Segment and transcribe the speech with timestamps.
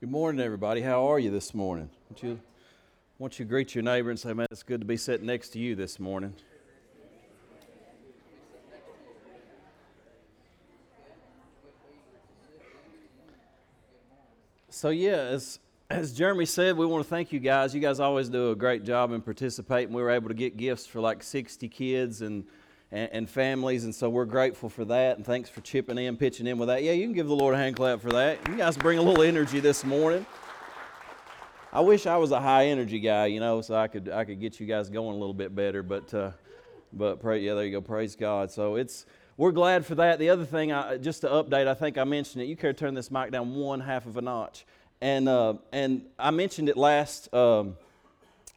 [0.00, 0.80] Good morning, everybody.
[0.80, 1.90] How are you this morning?
[2.08, 2.40] Won't you,
[3.18, 5.58] won't you greet your neighbor and say, man, it's good to be sitting next to
[5.58, 6.32] you this morning.
[14.70, 15.58] So, yeah, as,
[15.90, 17.74] as Jeremy said, we want to thank you guys.
[17.74, 19.92] You guys always do a great job in participating.
[19.92, 22.44] We were able to get gifts for like 60 kids and
[22.92, 23.84] and, and, families.
[23.84, 25.16] And so we're grateful for that.
[25.16, 26.82] And thanks for chipping in, pitching in with that.
[26.82, 28.38] Yeah, you can give the Lord a hand clap for that.
[28.48, 30.26] You guys bring a little energy this morning.
[31.72, 34.40] I wish I was a high energy guy, you know, so I could I could
[34.40, 35.84] get you guys going a little bit better.
[35.84, 36.32] But uh,
[36.92, 37.80] but pray, yeah, there you go.
[37.80, 38.50] Praise God.
[38.50, 40.18] So it's we're glad for that.
[40.18, 42.46] The other thing, I, just to update, I think I mentioned it.
[42.46, 44.66] You could turn this mic down one half of a notch,
[45.00, 47.76] and uh, and I mentioned it last um,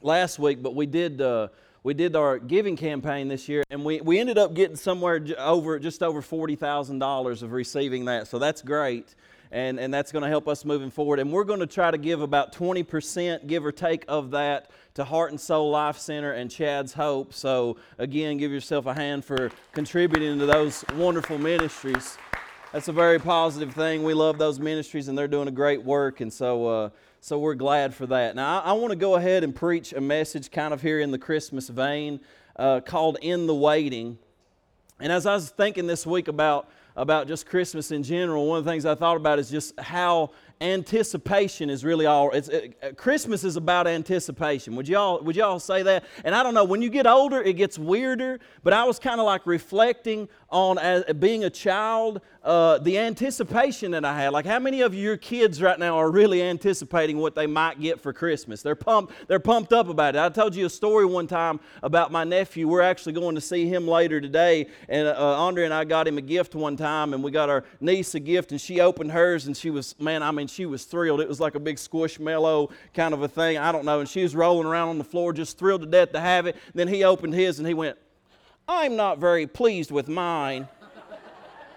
[0.02, 1.22] last week, but we did.
[1.22, 1.50] Uh,
[1.84, 5.80] we did our giving campaign this year, and we, we ended up getting somewhere over
[5.80, 8.28] just over $40,000 of receiving that.
[8.28, 9.16] So that's great.
[9.52, 11.20] And, and that's going to help us moving forward.
[11.20, 15.04] And we're going to try to give about 20%, give or take, of that to
[15.04, 17.34] Heart and Soul Life Center and Chad's Hope.
[17.34, 22.18] So, again, give yourself a hand for contributing to those wonderful ministries.
[22.72, 24.02] That's a very positive thing.
[24.02, 26.22] We love those ministries, and they're doing a great work.
[26.22, 26.90] And so, uh,
[27.24, 28.36] so we're glad for that.
[28.36, 31.10] Now, I, I want to go ahead and preach a message kind of here in
[31.10, 32.20] the Christmas vein
[32.58, 34.18] uh, called In the Waiting.
[35.00, 38.66] And as I was thinking this week about, about just Christmas in general, one of
[38.66, 40.32] the things I thought about is just how
[40.64, 45.60] anticipation is really all it's it, uh, christmas is about anticipation would y'all would y'all
[45.60, 48.82] say that and i don't know when you get older it gets weirder but i
[48.86, 54.16] was kind of like reflecting on as, being a child uh, the anticipation that i
[54.16, 57.80] had like how many of your kids right now are really anticipating what they might
[57.80, 61.06] get for christmas they're pumped they're pumped up about it i told you a story
[61.06, 65.42] one time about my nephew we're actually going to see him later today and uh,
[65.42, 68.20] andre and i got him a gift one time and we got our niece a
[68.20, 71.22] gift and she opened hers and she was man i mean she was thrilled.
[71.22, 73.58] It was like a big squishmallow kind of a thing.
[73.58, 74.00] I don't know.
[74.00, 76.56] And she was rolling around on the floor, just thrilled to death to have it.
[76.76, 77.98] Then he opened his and he went,
[78.68, 80.68] I'm not very pleased with mine.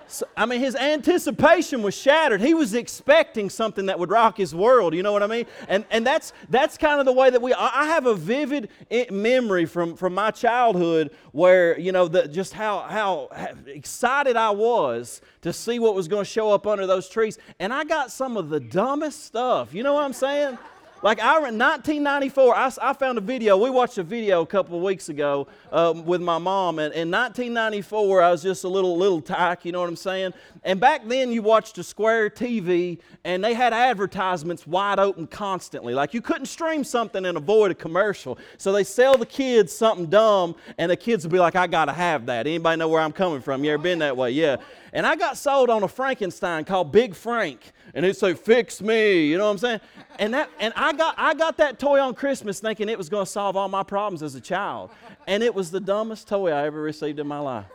[0.09, 2.41] So, I mean, his anticipation was shattered.
[2.41, 4.95] He was expecting something that would rock his world.
[4.95, 5.47] You know what I mean?
[5.69, 8.69] And, and that's, that's kind of the way that we, I have a vivid
[9.11, 13.31] memory from, from my childhood where, you know, the, just how, how
[13.67, 17.39] excited I was to see what was going to show up under those trees.
[17.59, 19.75] And I got some of the dumbest stuff.
[19.75, 20.59] You know what I'm saying?
[21.03, 23.59] Like I, in 1994, I, I, found a video.
[23.59, 27.11] We watched a video a couple of weeks ago um, with my mom, and in
[27.11, 29.67] 1994, I was just a little little tyke.
[29.67, 30.33] You know what I'm saying?
[30.65, 35.93] And back then, you watched a square TV, and they had advertisements wide open constantly.
[35.93, 38.39] Like you couldn't stream something and avoid a commercial.
[38.57, 41.93] So they sell the kids something dumb, and the kids would be like, "I gotta
[41.93, 43.65] have that." Anybody know where I'm coming from?
[43.65, 44.31] You ever been that way?
[44.31, 44.57] Yeah.
[44.93, 49.27] And I got sold on a Frankenstein called Big Frank and he'd say, "Fix me,"
[49.27, 49.81] you know what I'm saying?
[50.19, 53.25] And that, and I got, I got that toy on Christmas thinking it was going
[53.25, 54.91] to solve all my problems as a child,
[55.27, 57.67] and it was the dumbest toy I ever received in my life.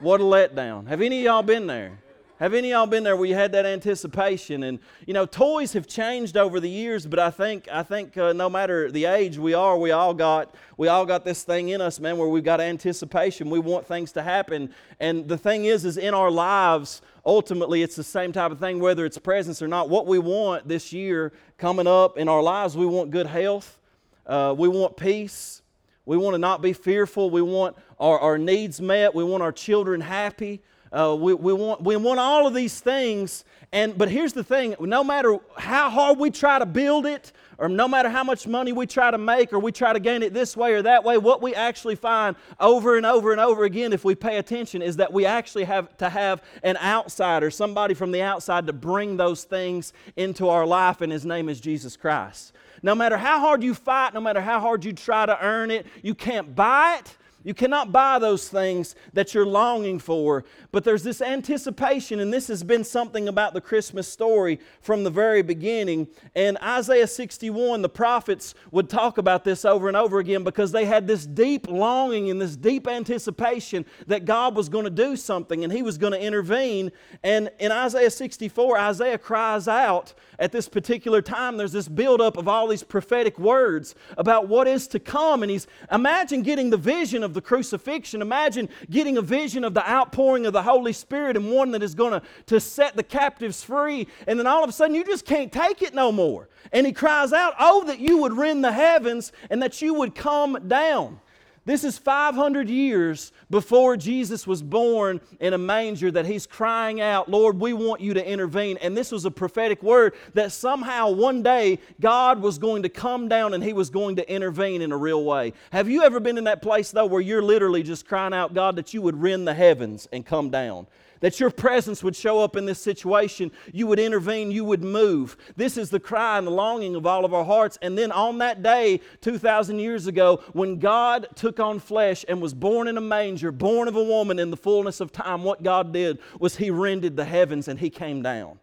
[0.00, 0.88] What a letdown!
[0.88, 1.98] Have any of y'all been there?
[2.44, 4.64] Have any of y'all been there where you had that anticipation?
[4.64, 8.34] And you know, toys have changed over the years, but I think I think uh,
[8.34, 11.80] no matter the age we are, we all got we all got this thing in
[11.80, 13.48] us, man, where we've got anticipation.
[13.48, 17.96] We want things to happen, and the thing is, is in our lives, ultimately, it's
[17.96, 19.88] the same type of thing, whether it's presence or not.
[19.88, 23.78] What we want this year coming up in our lives, we want good health,
[24.26, 25.62] uh, we want peace.
[26.06, 27.30] We want to not be fearful.
[27.30, 29.14] We want our, our needs met.
[29.14, 30.60] We want our children happy.
[30.94, 33.44] Uh, we, we, want, we want all of these things.
[33.72, 37.68] And, but here's the thing no matter how hard we try to build it, or
[37.68, 40.32] no matter how much money we try to make, or we try to gain it
[40.32, 43.92] this way or that way, what we actually find over and over and over again,
[43.92, 48.12] if we pay attention, is that we actually have to have an outsider, somebody from
[48.12, 52.52] the outside, to bring those things into our life, and his name is Jesus Christ.
[52.84, 55.86] No matter how hard you fight, no matter how hard you try to earn it,
[56.02, 61.02] you can't buy it you cannot buy those things that you're longing for, but there's
[61.02, 66.08] this anticipation, and this has been something about the Christmas story from the very beginning.
[66.34, 70.86] And Isaiah 61, the prophets would talk about this over and over again because they
[70.86, 75.64] had this deep longing and this deep anticipation that God was going to do something
[75.64, 76.90] and He was going to intervene.
[77.22, 81.58] And in Isaiah 64, Isaiah cries out at this particular time.
[81.58, 85.42] There's this buildup of all these prophetic words about what is to come.
[85.42, 88.22] And he's imagine getting the vision of the crucifixion.
[88.22, 91.94] Imagine getting a vision of the outpouring of the Holy Spirit and one that is
[91.94, 94.08] going to, to set the captives free.
[94.26, 96.48] And then all of a sudden you just can't take it no more.
[96.72, 100.14] And he cries out, Oh, that you would rend the heavens and that you would
[100.14, 101.20] come down.
[101.66, 107.30] This is 500 years before Jesus was born in a manger that he's crying out,
[107.30, 108.76] Lord, we want you to intervene.
[108.82, 113.28] And this was a prophetic word that somehow one day God was going to come
[113.28, 115.54] down and he was going to intervene in a real way.
[115.72, 118.76] Have you ever been in that place, though, where you're literally just crying out, God,
[118.76, 120.86] that you would rend the heavens and come down?
[121.24, 123.50] That your presence would show up in this situation.
[123.72, 125.38] You would intervene, you would move.
[125.56, 127.78] This is the cry and the longing of all of our hearts.
[127.80, 132.52] And then on that day, 2,000 years ago, when God took on flesh and was
[132.52, 135.94] born in a manger, born of a woman in the fullness of time, what God
[135.94, 138.58] did was He rended the heavens and He came down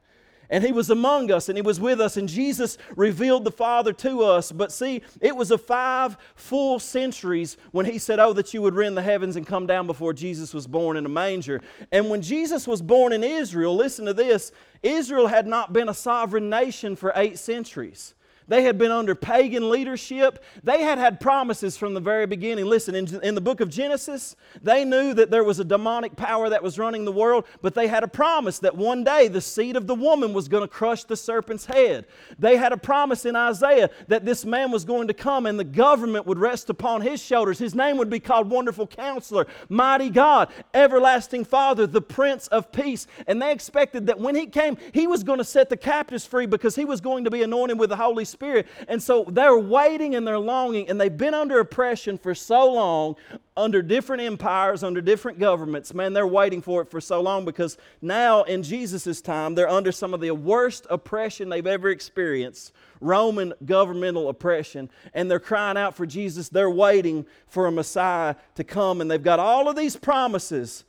[0.52, 2.18] and he was among us and he was with us.
[2.18, 4.52] And jesus revealed the father to us.
[4.52, 8.76] But see it was a five full centuries when he said oh that you would
[8.76, 11.62] rend the heavens and come down before jesus was born in a manger.
[11.92, 14.52] And when jesus was born in israel listen to this
[14.84, 18.14] israel had not been a sovereign nation for eight centuries
[18.48, 20.44] they had been under pagan leadership.
[20.64, 22.66] They had had promises from the very beginning.
[22.66, 26.50] Listen, in, in, the book of Genesis, they knew that there was a demonic power
[26.50, 29.76] that was running the world, but they had a promise that one day the seed
[29.76, 32.06] of the woman was going to crush the serpent's head.
[32.40, 35.64] They had a promise in Isaiah that this man was going to come and the
[35.64, 37.60] government would rest upon his shoulders.
[37.60, 43.08] His name would be called Wonderful Counselor, Mighty God, Everlasting Father, the Prince of Peace.
[43.28, 46.46] And they expected that when he came, he was going to set the captives free
[46.46, 48.68] because he was going to be anointed with the Holy Spirit.
[48.88, 53.16] And so they're waiting and they're longing, and they've been under oppression for so long,
[53.56, 55.94] under different empires, under different governments.
[55.94, 59.92] Man, they're waiting for it for so long because now in Jesus' time, they're under
[59.92, 64.90] some of the worst oppression they've ever experienced Roman governmental oppression.
[65.14, 66.50] And they're crying out for Jesus.
[66.50, 70.86] They're waiting for a Messiah to come, and they've got all of these promises,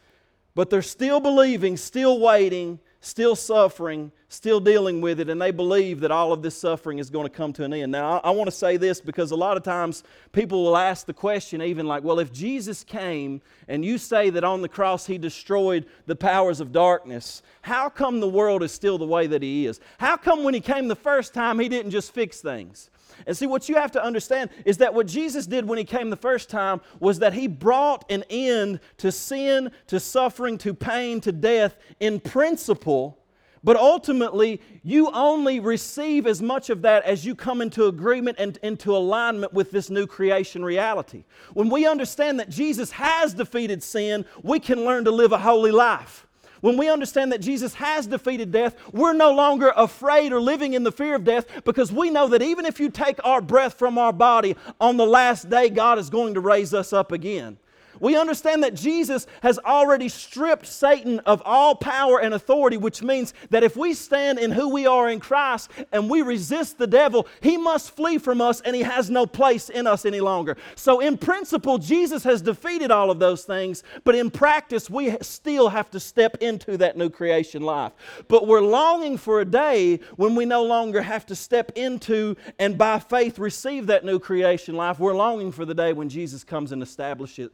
[0.54, 6.00] but they're still believing, still waiting still suffering, still dealing with it, and they believe
[6.00, 7.93] that all of this suffering is going to come to an end.
[7.93, 11.06] Now, I, I, want to say this because a lot of times people will ask
[11.06, 15.06] the question, even like, well, if Jesus came and you say that on the cross
[15.06, 19.43] he destroyed the powers of darkness, how come the world is still the way that
[19.43, 19.81] he is?
[19.99, 22.88] How come when he came the first time he didn't just fix things?
[23.26, 26.11] And see, what you have to understand is that what Jesus did when He came
[26.11, 31.20] the first time was that He brought an end to sin, to suffering, to pain,
[31.20, 33.21] to death in principle.
[33.64, 38.59] But ultimately, you only receive as much of that as you come into agreement and
[38.62, 41.25] into alignment with this new creation reality.
[41.55, 45.70] When we understand that Jesus has defeated sin, we can learn to live a holy
[45.70, 46.26] life.
[46.61, 50.85] When we understand that Jesus has defeated death, we're no longer afraid or living in
[50.85, 53.99] the fear of death because we know that even if you take our breath from
[53.99, 57.59] our body, on the last day, God is going to raise us up again.
[58.00, 63.34] We understand that Jesus has already stripped Satan of all power and authority, which means
[63.50, 67.26] that if we stand in who we are in Christ and we resist the devil,
[67.40, 70.56] he must flee from us and he has no place in us any longer.
[70.74, 75.68] So, in principle, Jesus has defeated all of those things, but in practice, we still
[75.68, 77.92] have to step into that new creation life.
[78.28, 82.78] But we're longing for a day when we no longer have to step into and
[82.78, 84.98] by faith receive that new creation life.
[84.98, 87.52] We're longing for the day when Jesus comes and establishes it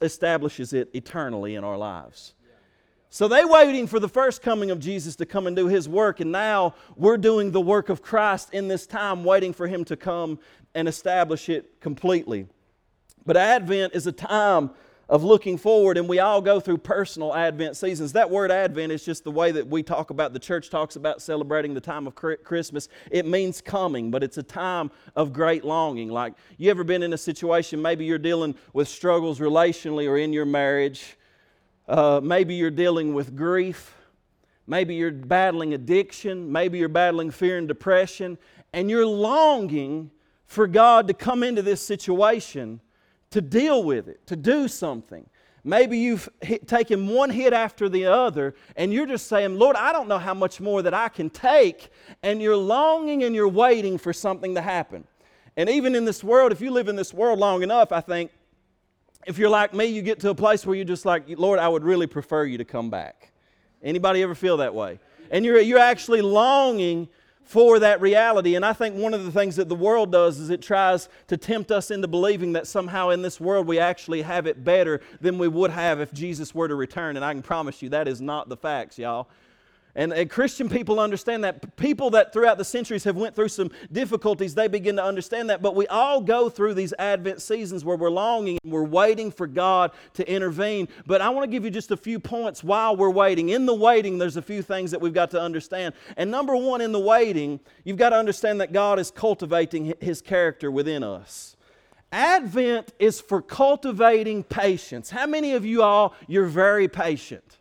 [0.00, 2.34] establishes it eternally in our lives.
[3.08, 6.20] So they waiting for the first coming of Jesus to come and do his work,
[6.20, 9.96] and now we're doing the work of Christ in this time, waiting for him to
[9.96, 10.38] come
[10.74, 12.46] and establish it completely.
[13.24, 14.70] But Advent is a time
[15.08, 18.12] of looking forward, and we all go through personal Advent seasons.
[18.12, 21.22] That word Advent is just the way that we talk about, the church talks about
[21.22, 22.88] celebrating the time of Christmas.
[23.12, 26.08] It means coming, but it's a time of great longing.
[26.08, 30.32] Like, you ever been in a situation, maybe you're dealing with struggles relationally or in
[30.32, 31.16] your marriage,
[31.86, 33.94] uh, maybe you're dealing with grief,
[34.66, 38.36] maybe you're battling addiction, maybe you're battling fear and depression,
[38.72, 40.10] and you're longing
[40.46, 42.80] for God to come into this situation
[43.30, 45.28] to deal with it, to do something.
[45.64, 49.92] Maybe you've hit, taken one hit after the other, and you're just saying, Lord, I
[49.92, 51.88] don't know how much more that I can take.
[52.22, 55.04] And you're longing and you're waiting for something to happen.
[55.56, 58.30] And even in this world, if you live in this world long enough, I think,
[59.26, 61.68] if you're like me, you get to a place where you're just like, Lord, I
[61.68, 63.32] would really prefer you to come back.
[63.82, 65.00] Anybody ever feel that way?
[65.32, 67.08] And you're, you're actually longing
[67.46, 68.56] for that reality.
[68.56, 71.36] And I think one of the things that the world does is it tries to
[71.36, 75.38] tempt us into believing that somehow in this world we actually have it better than
[75.38, 77.14] we would have if Jesus were to return.
[77.14, 79.28] And I can promise you that is not the facts, y'all.
[79.96, 81.74] And, and, Christian people understand that.
[81.76, 85.62] People that throughout the centuries have went through some difficulties, they begin to understand that.
[85.62, 89.46] But we all go through these Advent seasons where we're longing and we're waiting for
[89.46, 90.88] God to intervene.
[91.06, 93.48] But I want to give you just a few points while we're waiting.
[93.48, 95.94] In the waiting, there's a few things that we've got to understand.
[96.18, 100.20] And number one, in the waiting, you've got to understand that God is cultivating His
[100.20, 101.56] character within us.
[102.12, 105.08] Advent is for cultivating patience.
[105.08, 107.56] How many of you all, you're very patient?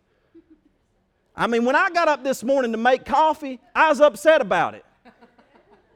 [1.38, 4.74] I mean, when I got up this morning to make coffee, I was upset about
[4.74, 4.86] it.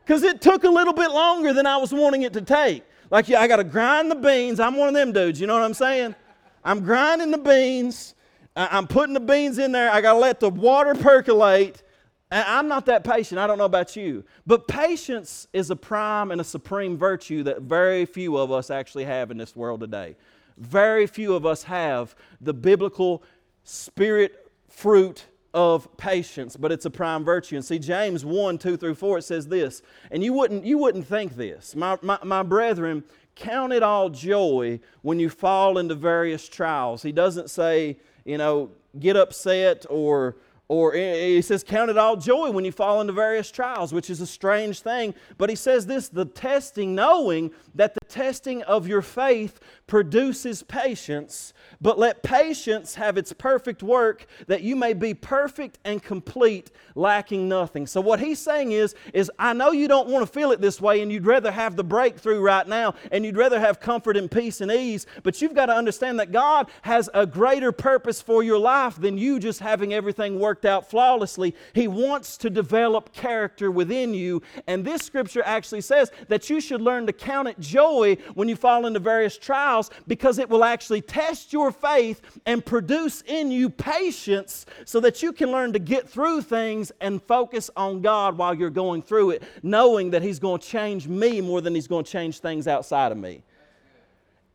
[0.03, 2.84] Because it took a little bit longer than I was wanting it to take.
[3.12, 4.60] Like, yeah, I got to grind the beans.
[4.60, 6.15] I'm one of them dudes, you know what I'm saying?
[6.63, 8.15] I'm grinding the beans.
[8.55, 9.89] I'm putting the beans in there.
[9.89, 11.84] I got to let the water percolate.
[12.31, 13.39] And I'm not that patient.
[13.39, 14.24] I don't know about you.
[14.46, 19.05] But patience is a prime and a supreme virtue that very few of us actually
[19.05, 20.15] have in this world today.
[20.58, 23.24] Very few of us have the biblical
[23.63, 27.55] spirit fruit of patience, but it's a prime virtue.
[27.55, 31.07] And see, James 1, 2 through 4, it says this, and you wouldn't, you wouldn't
[31.07, 31.75] think this.
[31.75, 33.03] My, my, my brethren,
[33.35, 37.01] count it all joy when you fall into various trials.
[37.01, 40.35] He doesn't say, you know, get upset or
[40.69, 44.21] or he says, Count it all joy when you fall into various trials, which is
[44.21, 45.15] a strange thing.
[45.39, 51.53] But he says this the testing, knowing that the testing of your faith produces patience,
[51.81, 57.49] but let patience have its perfect work, that you may be perfect and complete, lacking
[57.49, 57.88] nothing.
[57.88, 60.79] So what he's saying is, is I know you don't want to feel it this
[60.79, 64.29] way, and you'd rather have the breakthrough right now, and you'd rather have comfort and
[64.29, 68.43] peace and ease, but you've got to understand that God has a greater purpose for
[68.43, 71.55] your life than you just having everything worked out flawlessly.
[71.73, 76.81] He wants to develop character within you, and this scripture actually says that you should
[76.81, 81.01] learn to count it joy when you fall into various trials because it will actually
[81.01, 85.79] test your your faith and produce in you patience so that you can learn to
[85.79, 90.39] get through things and focus on God while you're going through it, knowing that He's
[90.39, 93.43] going to change me more than He's going to change things outside of me.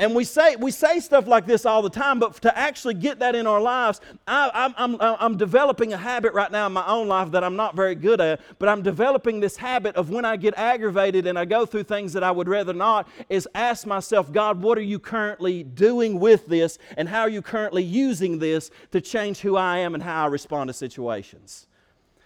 [0.00, 3.20] And we say, we say stuff like this all the time, but to actually get
[3.20, 6.72] that in our lives, I, am I'm, I'm, I'm developing a habit right now in
[6.72, 10.10] my own life that I'm not very good at, but I'm developing this habit of
[10.10, 13.48] when I get aggravated and I go through things that I would rather not, is
[13.54, 17.84] ask myself, God, what are you currently doing with this, and how are you currently
[17.84, 21.68] using this to change who I am and how I respond to situations?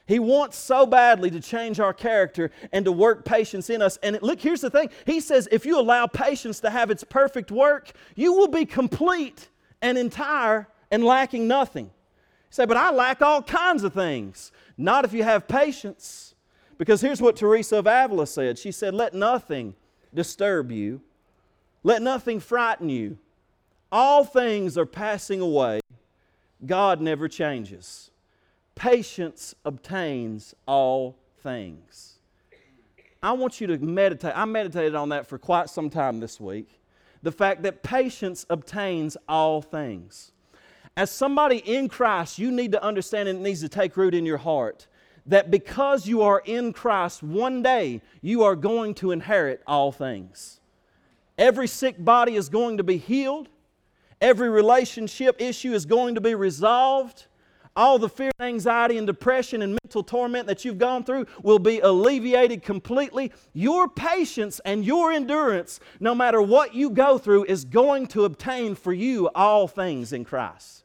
[0.09, 3.99] He wants so badly to change our character and to work patience in us.
[4.03, 7.53] And look, here's the thing He says, if you allow patience to have its perfect
[7.53, 9.51] work, you will be complete
[9.83, 11.85] and entire and lacking nothing.
[11.85, 11.91] You
[12.49, 14.51] say, but I lack all kinds of things.
[14.79, 16.35] Not if you have patience.
[16.79, 19.75] Because here's what Teresa of Avila said She said, Let nothing
[20.15, 21.03] disturb you,
[21.83, 23.19] let nothing frighten you.
[23.93, 25.81] All things are passing away,
[26.65, 28.11] God never changes
[28.79, 32.21] patience obtains all things.
[33.21, 34.33] I want you to meditate.
[34.37, 36.81] I meditated on that for quite some time this week.
[37.23, 40.31] The fact that patience obtains all things.
[40.97, 44.25] As somebody in Christ, you need to understand, and it needs to take root in
[44.25, 44.87] your heart,
[45.27, 50.61] that because you are in Christ, one day you are going to inherit all things.
[51.37, 53.49] Every sick body is going to be healed,
[54.21, 57.27] every relationship issue is going to be resolved
[57.79, 61.79] all the fear, anxiety, and depression and mental torment that you've gone through will be
[61.79, 63.31] alleviated completely.
[63.53, 68.75] Your patience and your endurance, no matter what you go through, is going to obtain
[68.75, 70.83] for you all things in Christ.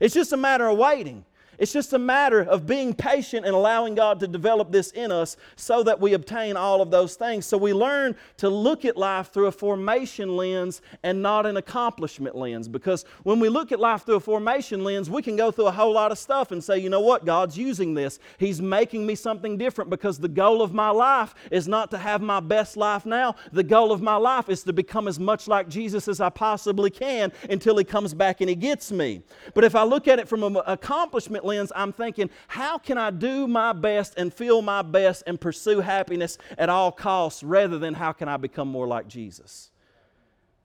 [0.00, 1.24] It's just a matter of waiting.
[1.58, 5.36] It's just a matter of being patient and allowing God to develop this in us
[5.56, 7.46] so that we obtain all of those things.
[7.46, 12.36] So we learn to look at life through a formation lens and not an accomplishment
[12.36, 12.68] lens.
[12.68, 15.72] Because when we look at life through a formation lens, we can go through a
[15.72, 18.18] whole lot of stuff and say, you know what, God's using this.
[18.38, 22.20] He's making me something different because the goal of my life is not to have
[22.20, 23.36] my best life now.
[23.52, 26.90] The goal of my life is to become as much like Jesus as I possibly
[26.90, 29.22] can until He comes back and He gets me.
[29.54, 33.10] But if I look at it from an accomplishment lens, I'm thinking, how can I
[33.10, 37.94] do my best and feel my best and pursue happiness at all costs rather than
[37.94, 39.70] how can I become more like Jesus?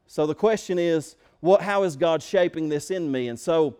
[0.08, 3.28] So the question is, what, how is God shaping this in me?
[3.28, 3.78] And so,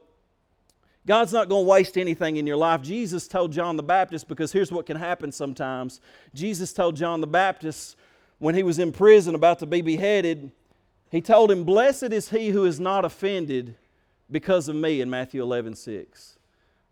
[1.08, 2.82] God's not going to waste anything in your life.
[2.82, 6.02] Jesus told John the Baptist, because here's what can happen sometimes.
[6.36, 7.96] Jesus told John the Baptist
[8.38, 10.52] when he was in prison about to be beheaded,
[11.12, 13.76] he told him, Blessed is he who is not offended
[14.32, 16.38] because of me in Matthew 11 6.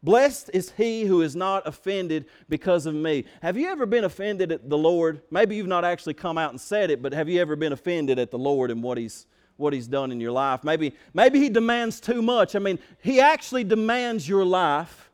[0.07, 3.25] Blessed is he who is not offended because of me.
[3.41, 5.21] Have you ever been offended at the Lord?
[5.31, 8.17] Maybe you've not actually come out and said it, but have you ever been offended
[8.17, 9.25] at the Lord and what he's
[9.57, 10.63] what he's done in your life?
[10.63, 12.55] Maybe maybe he demands too much.
[12.55, 15.06] I mean, he actually demands your life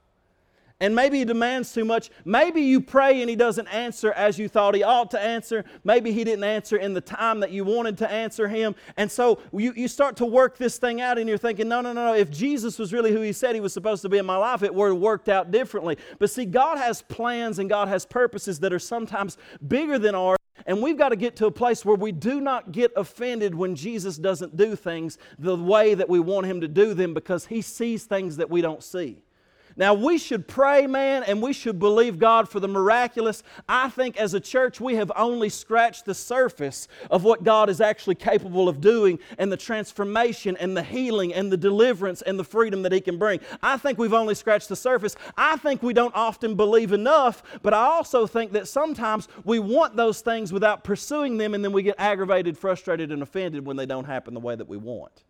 [0.84, 2.10] and maybe he demands too much.
[2.26, 5.64] Maybe you pray and he doesn't answer as you thought he ought to answer.
[5.86, 8.76] Maybe he didn't answer in the time that you wanted to answer him.
[8.98, 11.94] And so you, you start to work this thing out and you're thinking, no, no,
[11.94, 12.14] no, no.
[12.14, 14.62] If Jesus was really who he said he was supposed to be in my life,
[14.62, 15.98] it would have worked out differently.
[16.20, 20.38] But see, God has plans and God has purposes that are sometimes bigger than ours
[20.66, 23.74] And we've got to get to a place where we do not get offended when
[23.76, 27.62] Jesus doesn't do things the way that we want Him to do them because He
[27.62, 29.24] sees things that we don't see.
[29.76, 33.42] Now, we should pray, man, and we should believe God for the miraculous.
[33.68, 37.82] I think as a church, we have only scratched the surface of what God is
[37.82, 42.44] actually capable of doing and the transformation and the healing and the deliverance and the
[42.44, 43.40] freedom that He can bring.
[43.64, 45.16] I think we've only scratched the surface.
[45.38, 49.96] I think we don't often believe enough, but I also think that sometimes we want
[49.96, 53.88] those things without pursuing them, and then we get aggravated, frustrated, and offended when they
[53.88, 55.24] don't happen the way that we want.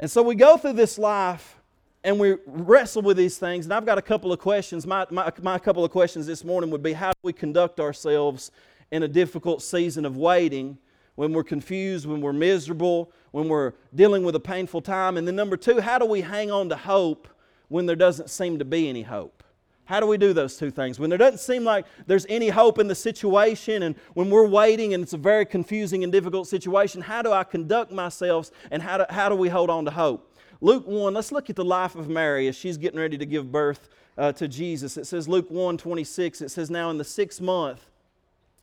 [0.00, 1.61] And so we go through this life
[2.04, 3.66] and we wrestle with these things.
[3.66, 4.86] And I've got a couple of questions.
[4.86, 8.50] My, my, my couple of questions this morning would be how do we conduct ourselves
[8.90, 10.78] in a difficult season of waiting
[11.14, 15.16] when we're confused, when we're miserable, when we're dealing with a painful time?
[15.16, 17.28] And then, number two, how do we hang on to hope
[17.68, 19.42] when there doesn't seem to be any hope?
[19.84, 20.98] How do we do those two things?
[20.98, 24.94] When there doesn't seem like there's any hope in the situation, and when we're waiting
[24.94, 28.98] and it's a very confusing and difficult situation, how do I conduct myself and how
[28.98, 30.31] do, how do we hold on to hope?
[30.62, 33.50] Luke 1, let's look at the life of Mary as she's getting ready to give
[33.50, 34.96] birth uh, to Jesus.
[34.96, 37.84] It says, Luke 1 26, it says, Now in the sixth month,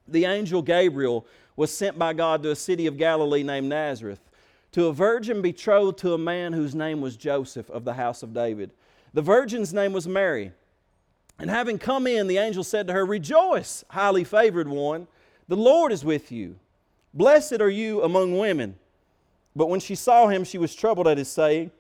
[0.08, 1.28] the angel Gabriel
[1.58, 4.22] was sent by God to a city of Galilee named Nazareth
[4.72, 8.34] to a virgin betrothed to a man whose name was Joseph of the house of
[8.34, 8.72] David.
[9.14, 10.54] The virgin's name was Mary.
[11.38, 15.08] And having come in, the angel said to her, Rejoice, highly favored one,
[15.50, 16.56] the Lord is with you.
[17.14, 18.76] Blessed are you among women.
[19.54, 21.72] But when she saw him, she was troubled at his saying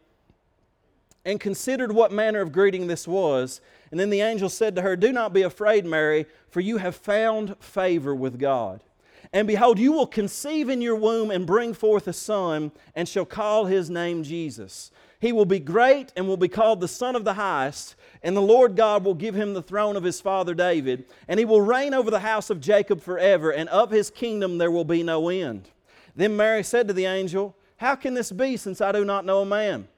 [1.25, 3.61] and considered what manner of greeting this was.
[3.91, 6.95] And then the angel said to her, Do not be afraid, Mary, for you have
[6.95, 8.83] found favor with God.
[9.31, 13.25] And behold, you will conceive in your womb and bring forth a son, and shall
[13.25, 14.91] call his name Jesus.
[15.19, 18.41] He will be great and will be called the Son of the Highest, and the
[18.41, 21.93] Lord God will give him the throne of his father David, and he will reign
[21.93, 25.69] over the house of Jacob forever, and of his kingdom there will be no end.
[26.15, 29.41] Then Mary said to the angel, How can this be, since I do not know
[29.41, 29.89] a man?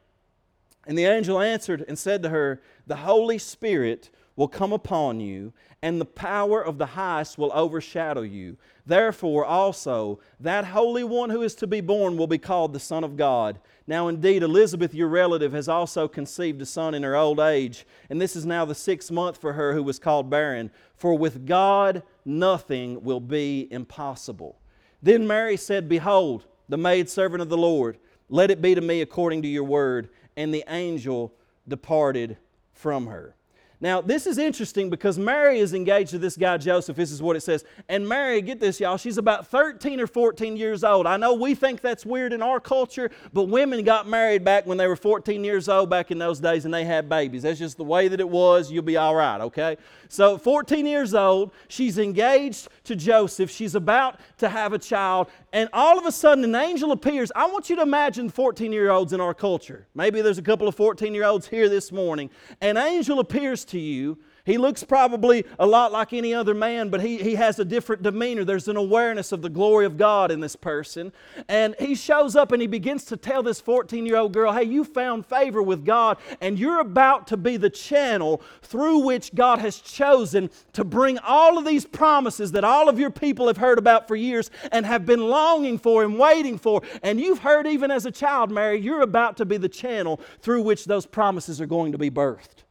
[0.87, 5.53] And the angel answered and said to her, The Holy Spirit will come upon you,
[5.83, 8.57] and the power of the highest will overshadow you.
[8.85, 13.03] Therefore, also, that Holy One who is to be born will be called the Son
[13.03, 13.59] of God.
[13.85, 18.21] Now, indeed, Elizabeth, your relative, has also conceived a son in her old age, and
[18.21, 20.71] this is now the sixth month for her who was called barren.
[20.95, 24.59] For with God, nothing will be impossible.
[25.03, 27.97] Then Mary said, Behold, the maidservant of the Lord,
[28.29, 30.09] let it be to me according to your word
[30.41, 31.35] and the angel
[31.67, 32.35] departed
[32.73, 33.35] from her.
[33.81, 36.95] Now, this is interesting because Mary is engaged to this guy Joseph.
[36.95, 37.65] This is what it says.
[37.89, 41.07] And Mary, get this, y'all, she's about 13 or 14 years old.
[41.07, 44.77] I know we think that's weird in our culture, but women got married back when
[44.77, 47.41] they were 14 years old back in those days and they had babies.
[47.41, 48.71] That's just the way that it was.
[48.71, 49.77] You'll be all right, okay?
[50.09, 53.49] So, 14 years old, she's engaged to Joseph.
[53.49, 55.27] She's about to have a child.
[55.53, 57.31] And all of a sudden, an angel appears.
[57.35, 59.87] I want you to imagine 14 year olds in our culture.
[59.95, 62.29] Maybe there's a couple of 14 year olds here this morning.
[62.61, 67.01] An angel appears to you he looks probably a lot like any other man, but
[67.01, 68.43] he, he has a different demeanor.
[68.43, 71.13] There's an awareness of the glory of God in this person.
[71.47, 74.63] And he shows up and he begins to tell this 14 year old girl, Hey,
[74.63, 79.59] you found favor with God, and you're about to be the channel through which God
[79.59, 83.77] has chosen to bring all of these promises that all of your people have heard
[83.77, 86.81] about for years and have been longing for and waiting for.
[87.03, 90.63] And you've heard even as a child, Mary, you're about to be the channel through
[90.63, 92.63] which those promises are going to be birthed.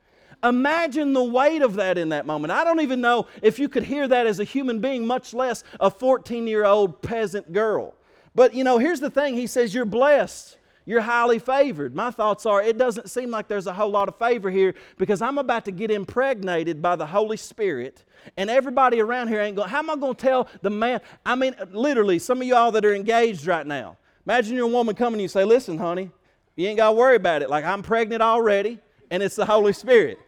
[0.43, 2.51] Imagine the weight of that in that moment.
[2.51, 5.65] I don't even know if you could hear that as a human being, much less
[5.79, 7.95] a 14 year old peasant girl.
[8.35, 10.57] But you know, here's the thing He says, You're blessed.
[10.87, 11.95] You're highly favored.
[11.95, 15.23] My thoughts are, it doesn't seem like there's a whole lot of favor here because
[15.23, 18.05] I'm about to get impregnated by the Holy Spirit,
[18.37, 21.01] and everybody around here ain't going, how am I going to tell the man?
[21.25, 25.15] I mean, literally, some of y'all that are engaged right now, imagine you're woman coming
[25.15, 26.11] and you say, listen, honey,
[26.57, 27.51] you ain't got to worry about it.
[27.51, 30.19] Like, I'm pregnant already, and it's the Holy Spirit.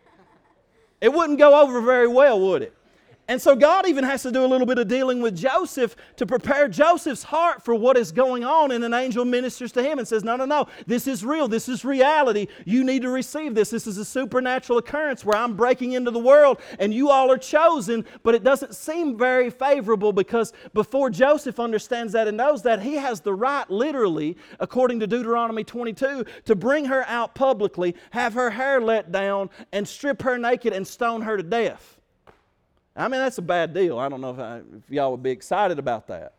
[1.02, 2.72] It wouldn't go over very well, would it?
[3.32, 6.26] And so God even has to do a little bit of dealing with Joseph to
[6.26, 8.72] prepare Joseph's heart for what is going on.
[8.72, 11.48] And an angel ministers to him and says, No, no, no, this is real.
[11.48, 12.48] This is reality.
[12.66, 13.70] You need to receive this.
[13.70, 17.38] This is a supernatural occurrence where I'm breaking into the world and you all are
[17.38, 18.04] chosen.
[18.22, 22.96] But it doesn't seem very favorable because before Joseph understands that and knows that, he
[22.96, 28.50] has the right, literally, according to Deuteronomy 22, to bring her out publicly, have her
[28.50, 31.98] hair let down, and strip her naked and stone her to death.
[32.94, 33.98] I mean, that's a bad deal.
[33.98, 36.35] I don't know if, I, if y'all would be excited about that.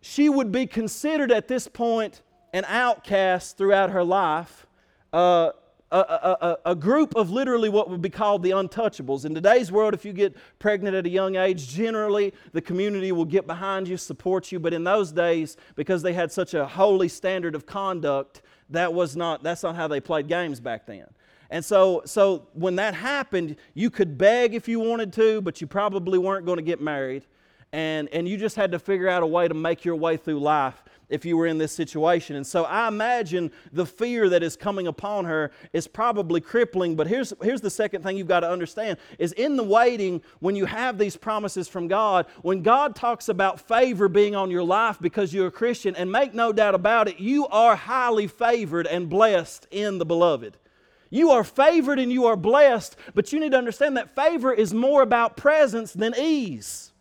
[0.00, 2.22] She would be considered at this point
[2.52, 4.66] an outcast throughout her life.
[5.12, 5.50] Uh,
[5.92, 9.24] a, a, a, group of literally what would be called the untouchables.
[9.24, 13.24] In today's world, if you get pregnant at a young age, generally the community will
[13.24, 14.58] get behind you, support you.
[14.58, 19.16] But in those days, because they had such a holy standard of conduct, that was
[19.16, 21.06] not, that's not how they played games back then.
[21.50, 25.66] And so, so when that happened, you could beg if you wanted to, but you
[25.66, 27.26] probably weren't going to get married.
[27.72, 30.40] And, and you just had to figure out a way to make your way through
[30.40, 32.36] life if you were in this situation.
[32.36, 36.96] And so I imagine the fear that is coming upon her is probably crippling.
[36.96, 40.56] But here's, here's the second thing you've got to understand is in the waiting, when
[40.56, 44.98] you have these promises from God, when God talks about favor being on your life
[45.00, 49.08] because you're a Christian, and make no doubt about it, you are highly favored and
[49.08, 50.56] blessed in the beloved.
[51.10, 54.74] You are favored and you are blessed, but you need to understand that favor is
[54.74, 56.92] more about presence than ease.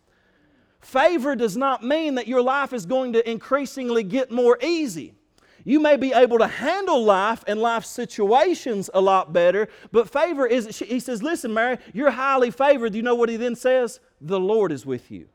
[0.79, 5.15] Favor does not mean that your life is going to increasingly get more easy.
[5.63, 10.45] You may be able to handle life and life situations a lot better, but favor
[10.45, 12.91] is, he says, listen, Mary, you're highly favored.
[12.91, 13.99] Do You know what he then says?
[14.21, 15.27] The Lord is with you.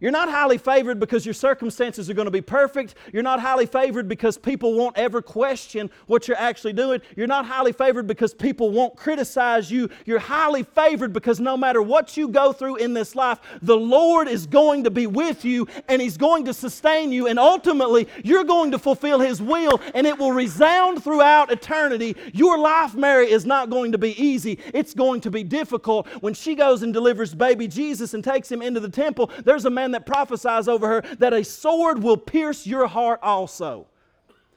[0.00, 2.94] You're not highly favored because your circumstances are going to be perfect.
[3.12, 7.02] You're not highly favored because people won't ever question what you're actually doing.
[7.16, 9.90] You're not highly favored because people won't criticize you.
[10.06, 14.26] You're highly favored because no matter what you go through in this life, the Lord
[14.26, 17.26] is going to be with you and He's going to sustain you.
[17.26, 22.16] And ultimately, you're going to fulfill His will and it will resound throughout eternity.
[22.32, 24.58] Your life, Mary, is not going to be easy.
[24.72, 26.06] It's going to be difficult.
[26.22, 29.70] When she goes and delivers baby Jesus and takes him into the temple, there's a
[29.70, 33.86] man that prophesies over her that a sword will pierce your heart also.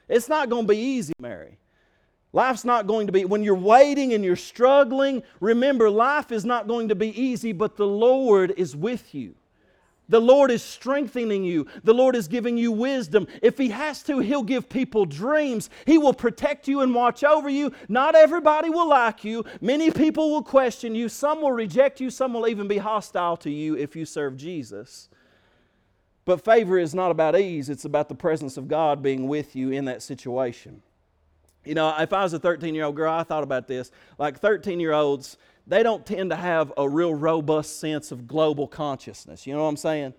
[0.10, 1.58] It's not going to be easy, Mary.
[2.34, 6.68] Life's not going to be, when you're waiting and you're struggling, remember, life is not
[6.68, 9.36] going to be easy, but the Lord is with you.
[10.10, 11.66] The Lord is strengthening you.
[11.84, 13.28] The Lord is giving you wisdom.
[13.42, 15.70] If He has to, He'll give people dreams.
[15.86, 17.72] He will protect you and watch over you.
[17.88, 19.46] Not everybody will like you.
[19.62, 21.08] Many people will question you.
[21.08, 22.10] Some will reject you.
[22.10, 25.08] Some will even be hostile to you if you serve Jesus.
[26.26, 29.72] But favor is not about ease, it's about the presence of God being with you
[29.72, 30.82] in that situation.
[31.66, 33.92] You know, if I was a 13 year old girl, I thought about this.
[34.18, 38.68] Like 13 year olds, they don't tend to have a real robust sense of global
[38.68, 39.48] consciousness.
[39.48, 40.14] You know what I'm saying?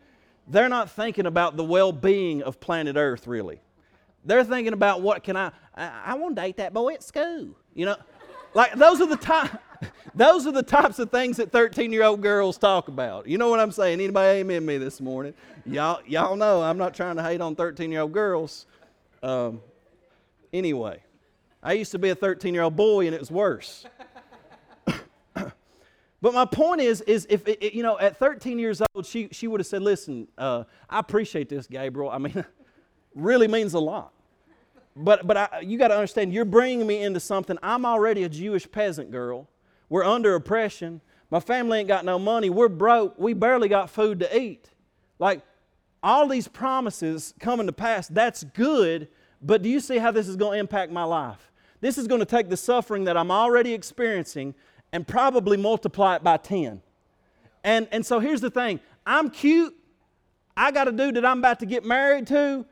[0.47, 3.61] They're not thinking about the well being of planet Earth, really.
[4.25, 7.57] They're thinking about what can I, I, I want to date that boy at school.
[7.75, 7.97] You know,
[8.55, 9.59] like those are the time.
[10.15, 13.27] Those are the types of things that 13 year old girls talk about.
[13.27, 14.01] You know what I'm saying?
[14.01, 15.35] Anybody amen me this morning?
[15.67, 18.67] Y'all, y'all know I'm not trying to hate on 13 year old girls.
[19.23, 19.61] Um,
[20.53, 21.03] anyway,
[21.63, 23.87] I used to be a 13 year old boy and it was worse.
[25.35, 29.49] but my point is, is if it, you know, at 13 years old, she, she
[29.49, 32.11] would have said, "Listen, uh, I appreciate this, Gabriel.
[32.11, 32.45] I mean,
[33.15, 34.13] really means a lot.
[34.97, 37.59] But but I, you got to understand, you're bringing me into something.
[37.63, 39.49] I'm already a Jewish peasant girl.
[39.89, 41.01] We're under oppression.
[41.31, 42.51] My family ain't got no money.
[42.51, 43.19] We're broke.
[43.19, 44.71] We barely got food to eat.
[45.19, 45.43] Like
[46.03, 49.09] all these promises coming to pass, that's good,
[49.41, 51.51] but do you see how this is going to impact my life?
[51.81, 54.55] This is going to take the suffering that I'm already experiencing
[54.93, 56.81] and probably multiply it by 10.
[57.63, 59.75] And, and so here's the thing I'm cute.
[60.57, 62.65] I got a dude that I'm about to get married to.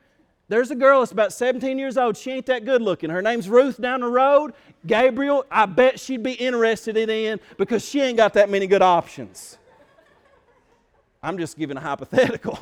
[0.53, 2.15] There's a girl that's about 17 years old.
[2.15, 3.09] She ain't that good looking.
[3.09, 4.53] Her name's Ruth down the road.
[4.87, 9.57] Gabriel, I bet she'd be interested in because she ain't got that many good options.
[11.23, 12.59] I'm just giving a hypothetical.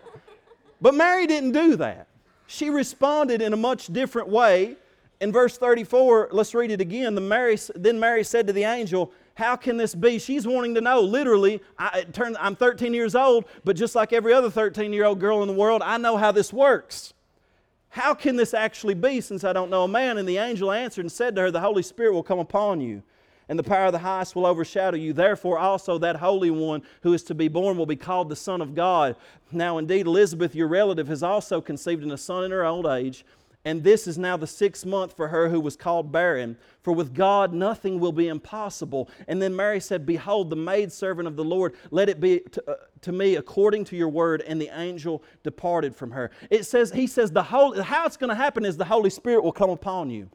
[0.80, 2.06] but Mary didn't do that.
[2.46, 4.76] She responded in a much different way.
[5.20, 7.14] In verse 34, let's read it again.
[7.14, 10.18] The Mary, then Mary said to the angel, how can this be?
[10.18, 11.00] She's wanting to know.
[11.00, 15.18] Literally, I, turn, I'm 13 years old, but just like every other 13 year old
[15.18, 17.14] girl in the world, I know how this works.
[17.88, 20.18] How can this actually be since I don't know a man?
[20.18, 23.02] And the angel answered and said to her, The Holy Spirit will come upon you,
[23.48, 25.12] and the power of the highest will overshadow you.
[25.12, 28.60] Therefore, also that Holy One who is to be born will be called the Son
[28.60, 29.16] of God.
[29.52, 33.24] Now, indeed, Elizabeth, your relative, has also conceived in a son in her old age.
[33.64, 36.58] And this is now the sixth month for her who was called barren.
[36.82, 39.08] For with God nothing will be impossible.
[39.26, 42.74] And then Mary said, Behold, the maidservant of the Lord, let it be to, uh,
[43.00, 44.42] to, me according to your word.
[44.42, 46.30] And the angel departed from her.
[46.50, 49.42] It says, He says, the Holy, how it's going to happen is the Holy Spirit
[49.42, 50.28] will come upon you.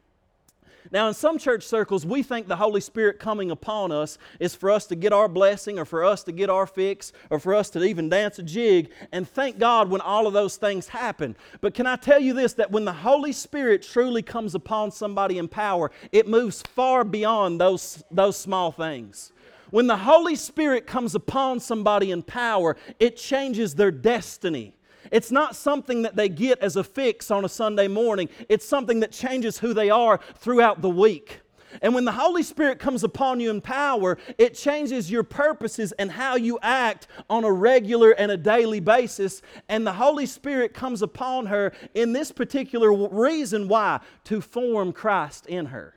[0.92, 4.70] Now, in some church circles, we think the Holy Spirit coming upon us is for
[4.70, 7.70] us to get our blessing or for us to get our fix or for us
[7.70, 8.90] to even dance a jig.
[9.12, 11.36] And thank God when all of those things happen.
[11.60, 15.38] But can I tell you this that when the Holy Spirit truly comes upon somebody
[15.38, 19.32] in power, it moves far beyond those, those small things.
[19.70, 24.74] When the Holy Spirit comes upon somebody in power, it changes their destiny.
[25.10, 28.28] It's not something that they get as a fix on a Sunday morning.
[28.48, 31.40] It's something that changes who they are throughout the week.
[31.82, 36.10] And when the Holy Spirit comes upon you in power, it changes your purposes and
[36.10, 39.42] how you act on a regular and a daily basis.
[39.68, 44.00] And the Holy Spirit comes upon her in this particular reason why?
[44.24, 45.94] To form Christ in her.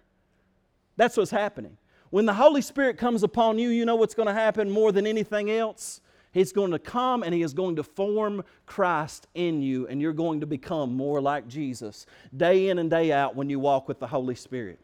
[0.96, 1.78] That's what's happening.
[2.12, 5.08] When the Holy Spirit comes upon you, you know what's going to happen more than
[5.08, 6.02] anything else?
[6.34, 10.14] He's going to come and He is going to form Christ in you, and you're
[10.14, 14.00] going to become more like Jesus day in and day out when you walk with
[14.00, 14.80] the Holy Spirit.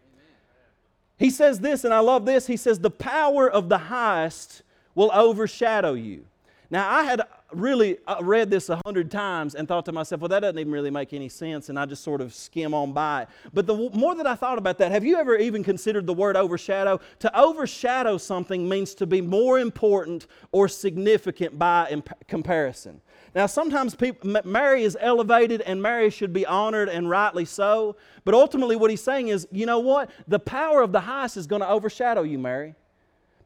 [1.17, 2.47] He says this, and I love this.
[2.47, 4.61] He says, The power of the highest
[4.95, 6.25] will overshadow you.
[6.69, 10.41] Now, I had really read this a hundred times and thought to myself, well, that
[10.41, 13.27] doesn't even really make any sense, and I just sort of skim on by.
[13.53, 16.37] But the more that I thought about that, have you ever even considered the word
[16.37, 16.99] overshadow?
[17.19, 23.01] To overshadow something means to be more important or significant by imp- comparison.
[23.35, 27.95] Now, sometimes people, Mary is elevated and Mary should be honored and rightly so.
[28.25, 30.09] But ultimately, what he's saying is, you know what?
[30.27, 32.75] The power of the highest is going to overshadow you, Mary.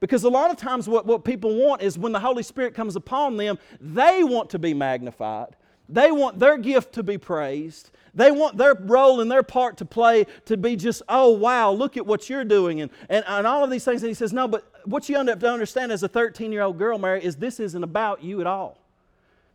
[0.03, 2.97] Because a lot of times, what, what people want is when the Holy Spirit comes
[2.97, 5.55] upon them, they want to be magnified.
[5.87, 7.89] They want their gift to be praised.
[8.13, 11.95] They want their role and their part to play to be just, oh, wow, look
[11.95, 14.03] at what you're doing, and, and, and all of these things.
[14.03, 16.77] And he says, no, but what you have to understand as a 13 year old
[16.77, 18.79] girl, Mary, is this isn't about you at all.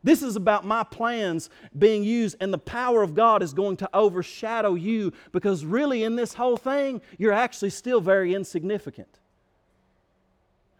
[0.02, 3.90] This is about my plans being used, and the power of God is going to
[3.92, 9.18] overshadow you because, really, in this whole thing, you're actually still very insignificant.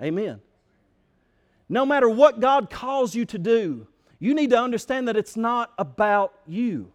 [0.03, 0.41] Amen.
[1.69, 3.87] No matter what God calls you to do,
[4.19, 6.93] you need to understand that it's not about you.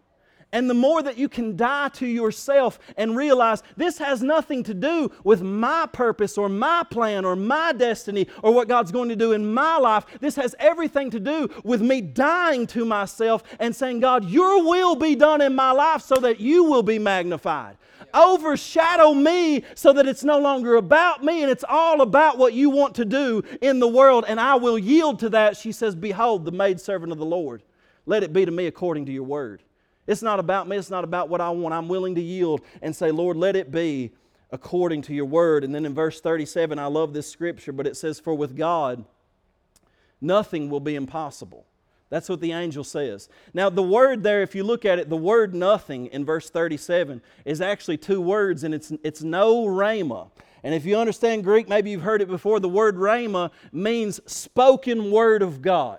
[0.54, 4.72] And the more that you can die to yourself and realize this has nothing to
[4.72, 9.16] do with my purpose or my plan or my destiny or what God's going to
[9.16, 13.74] do in my life, this has everything to do with me dying to myself and
[13.74, 17.76] saying, God, your will be done in my life so that you will be magnified.
[18.14, 22.70] Overshadow me so that it's no longer about me and it's all about what you
[22.70, 25.56] want to do in the world, and I will yield to that.
[25.56, 27.64] She says, Behold, the maidservant of the Lord.
[28.06, 29.64] Let it be to me according to your word.
[30.06, 31.74] It's not about me, it's not about what I want.
[31.74, 34.12] I'm willing to yield and say, Lord, let it be
[34.50, 35.64] according to your word.
[35.64, 39.04] And then in verse 37, I love this scripture, but it says, For with God,
[40.20, 41.66] nothing will be impossible.
[42.10, 43.28] That's what the angel says.
[43.54, 47.20] Now, the word there, if you look at it, the word nothing in verse 37
[47.44, 50.30] is actually two words, and it's, it's no rhema.
[50.62, 55.10] And if you understand Greek, maybe you've heard it before, the word rhema means spoken
[55.10, 55.98] word of God.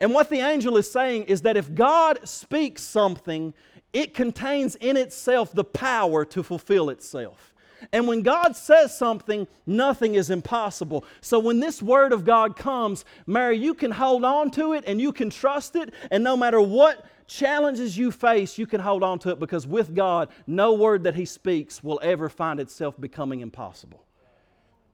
[0.00, 3.52] And what the angel is saying is that if God speaks something,
[3.92, 7.54] it contains in itself the power to fulfill itself.
[7.92, 11.04] And when God says something, nothing is impossible.
[11.20, 15.00] So when this word of God comes, Mary, you can hold on to it and
[15.00, 15.94] you can trust it.
[16.10, 19.94] And no matter what challenges you face, you can hold on to it because with
[19.94, 24.04] God, no word that He speaks will ever find itself becoming impossible.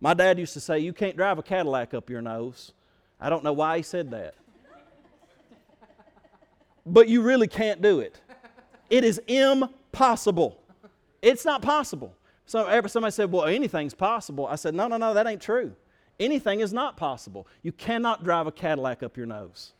[0.00, 2.72] My dad used to say, You can't drive a Cadillac up your nose.
[3.18, 4.34] I don't know why he said that
[6.86, 8.20] but you really can't do it.
[8.90, 10.60] It is impossible.
[11.22, 12.14] It's not possible.
[12.46, 14.46] So somebody said, Well, anything's possible.
[14.46, 15.74] I said, No, no, no, that ain't true.
[16.20, 17.46] Anything is not possible.
[17.62, 19.72] You cannot drive a Cadillac up your nose.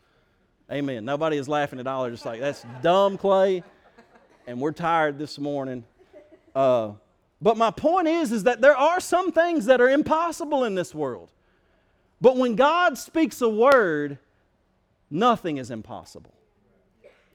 [0.73, 1.05] Amen.
[1.05, 2.03] Nobody is laughing at all.
[2.03, 3.63] They're just like, That's dumb, Clay.
[4.47, 5.85] And we're tired this morning.
[6.55, 6.93] Uh,
[7.41, 10.95] but my point is, is that there are some things that are impossible in this
[10.95, 11.31] world.
[12.21, 14.19] But when God speaks a word,
[15.11, 16.33] nothing is impossible.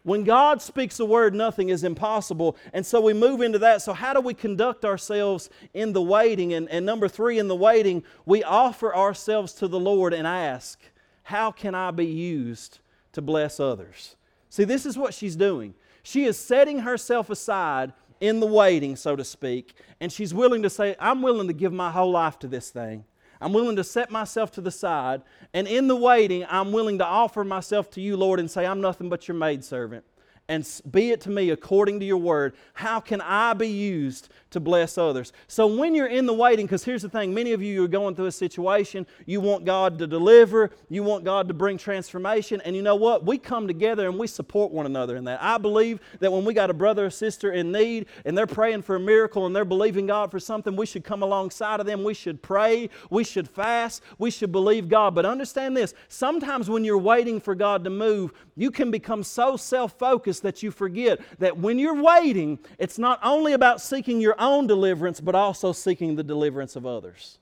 [0.10, 2.58] When God speaks a word, nothing is impossible.
[2.74, 3.84] And so we move into that.
[3.84, 6.52] So, how do we conduct ourselves in the waiting?
[6.54, 10.80] And, and number three, in the waiting, we offer ourselves to the Lord and ask,
[11.22, 12.80] How can I be used
[13.12, 14.16] to bless others?
[14.50, 15.76] See, this is what she's doing.
[16.02, 20.72] She is setting herself aside in the waiting, so to speak, and she's willing to
[20.72, 23.06] say, I'm willing to give my whole life to this thing.
[23.42, 25.22] I'm willing to set myself to the side.
[25.54, 28.82] And in the waiting, I'm willing to offer myself to you, Lord, and say, I'm
[28.82, 30.04] nothing but your maidservant
[30.50, 32.56] and be it to me according to your word.
[32.74, 35.34] How can I be used to bless others?
[35.48, 38.16] So when you're in the waiting, because here's the thing many of you are going
[38.16, 42.76] through a situation, you want God to deliver, you want God to bring transformation, and
[42.76, 43.26] you know what?
[43.26, 45.42] We come together and we support one another in that.
[45.42, 48.82] I believe that when we got a brother or sister in need and they're praying
[48.82, 52.04] for a miracle and they're believing God for something, we should come alongside of them.
[52.04, 55.16] We should pray, we should fast, we should believe God.
[55.16, 59.58] But understand this sometimes when you're waiting for God to move, you can become so
[59.58, 64.39] self focused that you forget that when you're waiting, it's not only about seeking your
[64.40, 67.39] own deliverance, but also seeking the deliverance of others.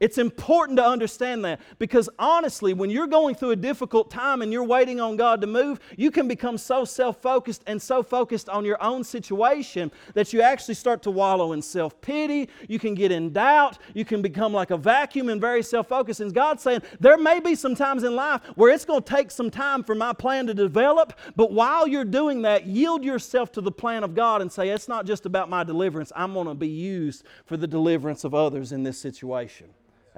[0.00, 4.52] It's important to understand that because honestly, when you're going through a difficult time and
[4.52, 8.48] you're waiting on God to move, you can become so self focused and so focused
[8.48, 12.48] on your own situation that you actually start to wallow in self pity.
[12.68, 13.78] You can get in doubt.
[13.92, 16.20] You can become like a vacuum and very self focused.
[16.20, 19.32] And God's saying, there may be some times in life where it's going to take
[19.32, 23.60] some time for my plan to develop, but while you're doing that, yield yourself to
[23.60, 26.12] the plan of God and say, it's not just about my deliverance.
[26.14, 29.66] I'm going to be used for the deliverance of others in this situation.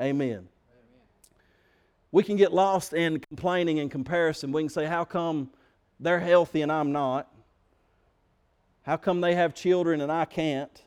[0.01, 0.49] Amen.
[2.13, 4.51] We can get lost in complaining and comparison.
[4.51, 5.51] We can say, How come
[6.01, 7.31] they're healthy and I'm not?
[8.83, 10.83] How come they have children and I can't?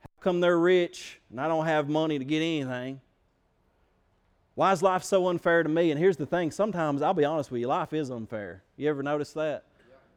[0.00, 3.00] How come they're rich and I don't have money to get anything?
[4.54, 5.90] Why is life so unfair to me?
[5.90, 8.62] And here's the thing sometimes, I'll be honest with you, life is unfair.
[8.76, 9.64] You ever notice that?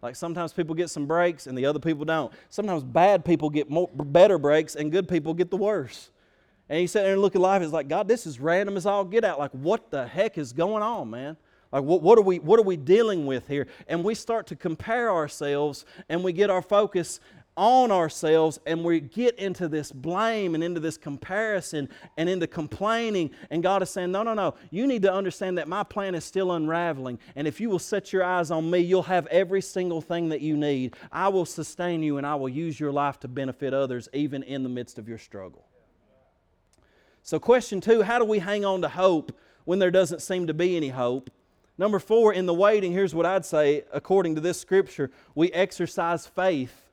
[0.01, 2.31] Like sometimes people get some breaks and the other people don't.
[2.49, 6.09] Sometimes bad people get more, better breaks and good people get the worse.
[6.69, 7.61] And he sat there and looked at life.
[7.61, 9.37] It's like, God, this is random as all get out.
[9.37, 11.37] Like, what the heck is going on, man?
[11.71, 13.67] Like, what, what, are we, what are we dealing with here?
[13.87, 17.19] And we start to compare ourselves and we get our focus
[17.57, 23.31] on ourselves and we get into this blame and into this comparison and into complaining.
[23.49, 24.55] And God is saying, No, no, no.
[24.71, 27.19] You need to understand that my plan is still unraveling.
[27.35, 30.41] And if you will set your eyes on me, you'll have every single thing that
[30.41, 30.95] you need.
[31.11, 34.63] I will sustain you and I will use your life to benefit others, even in
[34.63, 35.64] the midst of your struggle.
[37.25, 39.35] So, question two how do we hang on to hope
[39.65, 41.31] when there doesn't seem to be any hope?
[41.75, 46.27] Number four, in the waiting, here's what I'd say according to this scripture we exercise
[46.27, 46.83] faith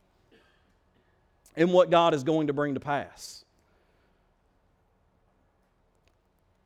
[1.54, 3.44] in what God is going to bring to pass.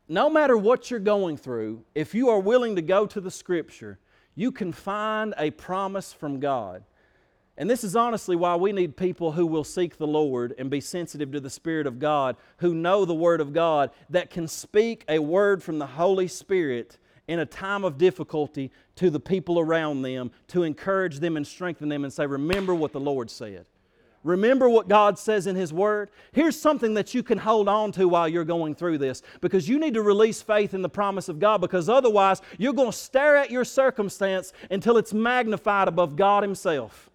[0.09, 3.98] No matter what you're going through, if you are willing to go to the scripture,
[4.37, 6.85] you can find a promise from God
[7.59, 10.81] and this is honestly why we need people who will seek the Lord and be
[10.81, 15.05] sensitive to the Spirit of God, who know the Word of God, that can speak
[15.09, 20.03] a word from the Holy Spirit in a time of difficulty to the people around
[20.03, 23.64] them to encourage them and strengthen them and say, Remember what the Lord said.
[24.23, 26.11] Remember what God says in His Word.
[26.33, 29.79] Here's something that you can hold on to while you're going through this because you
[29.79, 33.37] need to release faith in the promise of God because otherwise you're going to stare
[33.37, 37.11] at your circumstance until it's magnified above God Himself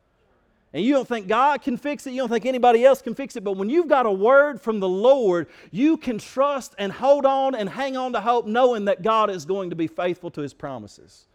[0.74, 3.36] and you don't think God can fix it, you don't think anybody else can fix
[3.36, 7.26] it, but when you've got a word from the Lord, you can trust and hold
[7.26, 10.42] on and hang on to hope, knowing that God is going to be faithful to
[10.42, 11.28] His promises.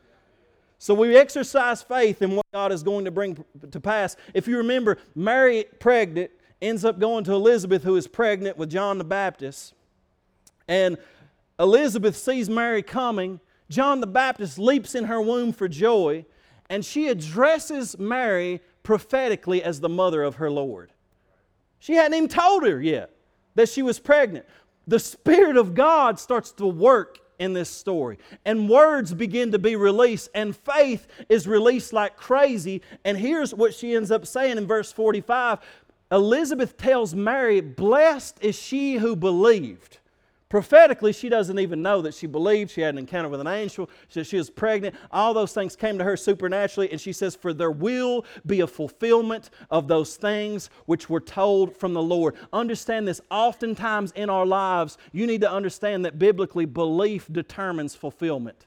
[0.79, 4.17] So we exercise faith in what God is going to bring to pass.
[4.35, 8.99] If you remember, Mary, pregnant, ends up going to Elizabeth, who is pregnant with John
[8.99, 9.75] the Baptist.
[10.69, 10.99] And
[11.59, 13.41] Elizabeth sees Mary coming.
[13.71, 16.25] John the Baptist leaps in her womb for joy,
[16.69, 20.93] and she addresses Mary prophetically as the mother of her Lord.
[21.81, 23.11] She hadn't even told her yet
[23.57, 24.47] that she was pregnant.
[24.87, 29.75] The Spirit of God starts to work in this story, and words begin to be
[29.75, 32.81] released, and faith is released like crazy.
[33.05, 35.59] And here's what she ends up saying in verse 45
[36.13, 39.99] Elizabeth tells Mary, Blessed is she who believed.
[40.49, 42.71] Prophetically, she doesn't even know that she believed.
[42.71, 43.91] She had an encounter with an angel.
[44.09, 44.95] She, she was pregnant.
[45.11, 46.91] All those things came to her supernaturally.
[46.93, 51.77] And she says, For there will be a fulfillment of those things which were told
[51.77, 52.37] from the Lord.
[52.53, 53.21] Understand this.
[53.29, 58.67] Oftentimes in our lives, you need to understand that biblically, belief determines fulfillment.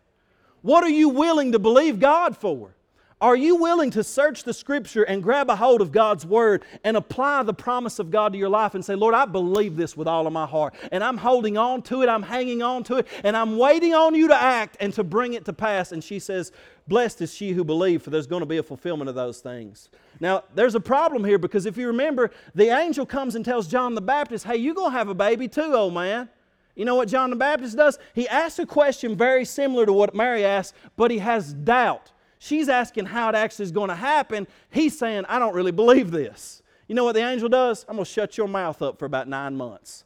[0.61, 2.75] What are you willing to believe God for?
[3.21, 6.95] Are you willing to search the scripture and grab a hold of God's word and
[6.95, 10.07] apply the promise of God to your life and say, Lord, I believe this with
[10.07, 13.07] all of my heart, and I'm holding on to it, I'm hanging on to it,
[13.25, 15.91] and I'm waiting on you to act and to bring it to pass?
[15.91, 16.53] And she says,
[16.87, 19.89] Blessed is she who believed, for there's going to be a fulfillment of those things.
[20.21, 23.95] Now, there's a problem here because if you remember, the angel comes and tells John
[23.95, 26.29] the Baptist, Hey, you're going to have a baby too, old man.
[26.73, 27.99] You know what John the Baptist does?
[28.15, 32.13] He asks a question very similar to what Mary asked, but he has doubt.
[32.39, 34.47] She's asking how it actually is going to happen.
[34.71, 36.63] He's saying, I don't really believe this.
[36.87, 37.85] You know what the angel does?
[37.87, 40.05] I'm going to shut your mouth up for about nine months.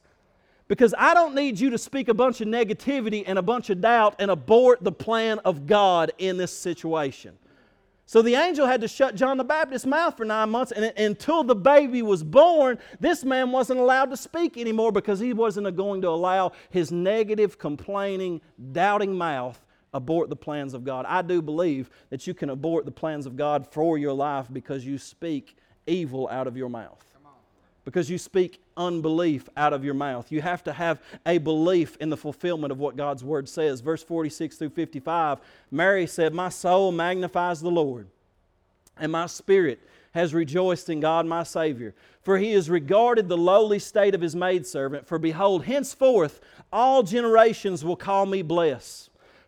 [0.67, 3.81] Because I don't need you to speak a bunch of negativity and a bunch of
[3.81, 7.37] doubt and abort the plan of God in this situation.
[8.05, 11.43] So the angel had to shut John the Baptist's mouth for nine months, and until
[11.43, 16.01] the baby was born, this man wasn't allowed to speak anymore because he wasn't going
[16.01, 18.41] to allow his negative, complaining,
[18.71, 19.62] doubting mouth
[19.93, 21.05] abort the plans of God.
[21.07, 24.85] I do believe that you can abort the plans of God for your life because
[24.85, 26.99] you speak evil out of your mouth.
[27.85, 30.31] Because you speak unbelief out of your mouth.
[30.31, 33.81] You have to have a belief in the fulfillment of what God's word says.
[33.81, 35.39] Verse 46 through 55
[35.69, 38.07] Mary said, My soul magnifies the Lord,
[38.97, 39.79] and my spirit
[40.13, 41.93] has rejoiced in God my Savior.
[42.21, 45.05] For he has regarded the lowly state of his maidservant.
[45.07, 46.39] For behold, henceforth
[46.71, 49.09] all generations will call me blessed.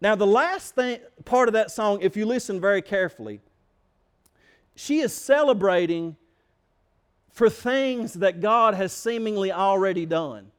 [0.00, 3.40] Now, the last thing, part of that song, if you listen very carefully,
[4.74, 6.16] she is celebrating
[7.32, 10.50] for things that God has seemingly already done.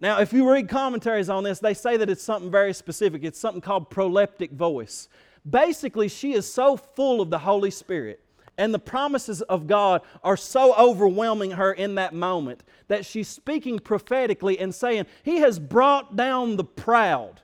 [0.00, 3.24] Now, if you read commentaries on this, they say that it's something very specific.
[3.24, 5.08] It's something called proleptic voice.
[5.48, 8.20] Basically, she is so full of the Holy Spirit
[8.56, 13.78] and the promises of God are so overwhelming her in that moment that she's speaking
[13.78, 17.40] prophetically and saying, He has brought down the proud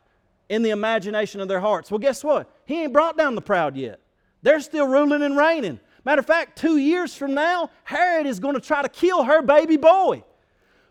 [0.50, 1.90] in the imagination of their hearts.
[1.90, 2.54] Well, guess what?
[2.66, 4.00] He ain't brought down the proud yet.
[4.42, 5.80] They're still ruling and reigning.
[6.04, 9.42] Matter of fact, two years from now, Herod is going to try to kill her
[9.42, 10.24] baby boy.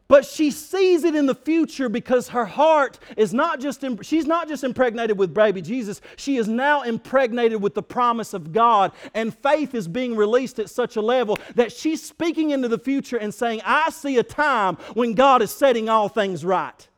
[0.08, 4.48] But she sees it in the future because her heart is not just, she's not
[4.48, 8.92] just impregnated with baby Jesus, she is now impregnated with the promise of God.
[9.14, 13.18] And faith is being released at such a level that she's speaking into the future
[13.18, 16.89] and saying, I see a time when God is setting all things right.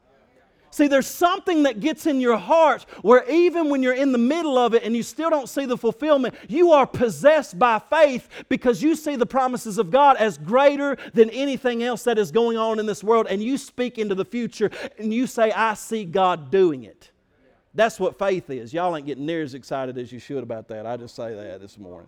[0.71, 4.57] See, there's something that gets in your heart where even when you're in the middle
[4.57, 8.81] of it and you still don't see the fulfillment, you are possessed by faith because
[8.81, 12.79] you see the promises of God as greater than anything else that is going on
[12.79, 13.27] in this world.
[13.29, 17.11] And you speak into the future and you say, I see God doing it.
[17.73, 18.73] That's what faith is.
[18.73, 20.85] Y'all ain't getting near as excited as you should about that.
[20.85, 22.07] I just say that this morning.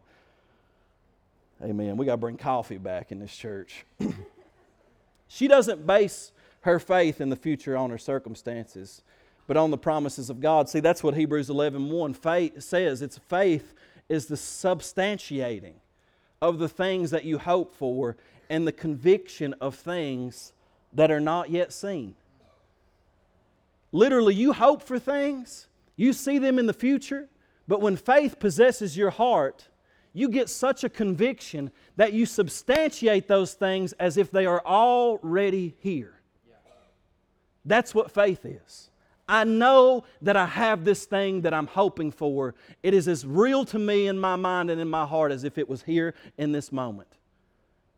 [1.61, 1.97] Amen.
[1.97, 3.85] We got to bring coffee back in this church.
[5.27, 6.31] she doesn't base
[6.63, 9.01] her faith in the future on her circumstances,
[9.47, 10.69] but on the promises of God.
[10.69, 13.01] See, that's what Hebrews 11 1 faith says.
[13.01, 13.73] It's faith
[14.09, 15.75] is the substantiating
[16.41, 18.17] of the things that you hope for
[18.49, 20.53] and the conviction of things
[20.93, 22.15] that are not yet seen.
[23.91, 27.29] Literally, you hope for things, you see them in the future,
[27.67, 29.67] but when faith possesses your heart,
[30.13, 35.75] you get such a conviction that you substantiate those things as if they are already
[35.79, 36.12] here.
[37.65, 38.89] That's what faith is.
[39.27, 42.55] I know that I have this thing that I'm hoping for.
[42.81, 45.57] It is as real to me in my mind and in my heart as if
[45.57, 47.07] it was here in this moment.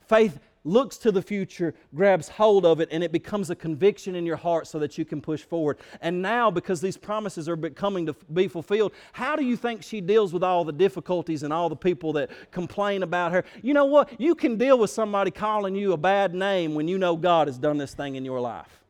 [0.01, 4.26] Faith looks to the future, grabs hold of it, and it becomes a conviction in
[4.26, 5.78] your heart so that you can push forward.
[6.01, 10.01] And now, because these promises are becoming to be fulfilled, how do you think she
[10.01, 13.43] deals with all the difficulties and all the people that complain about her?
[13.61, 14.20] You know what?
[14.20, 17.57] You can deal with somebody calling you a bad name when you know God has
[17.57, 18.85] done this thing in your life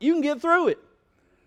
[0.00, 0.78] you can get through it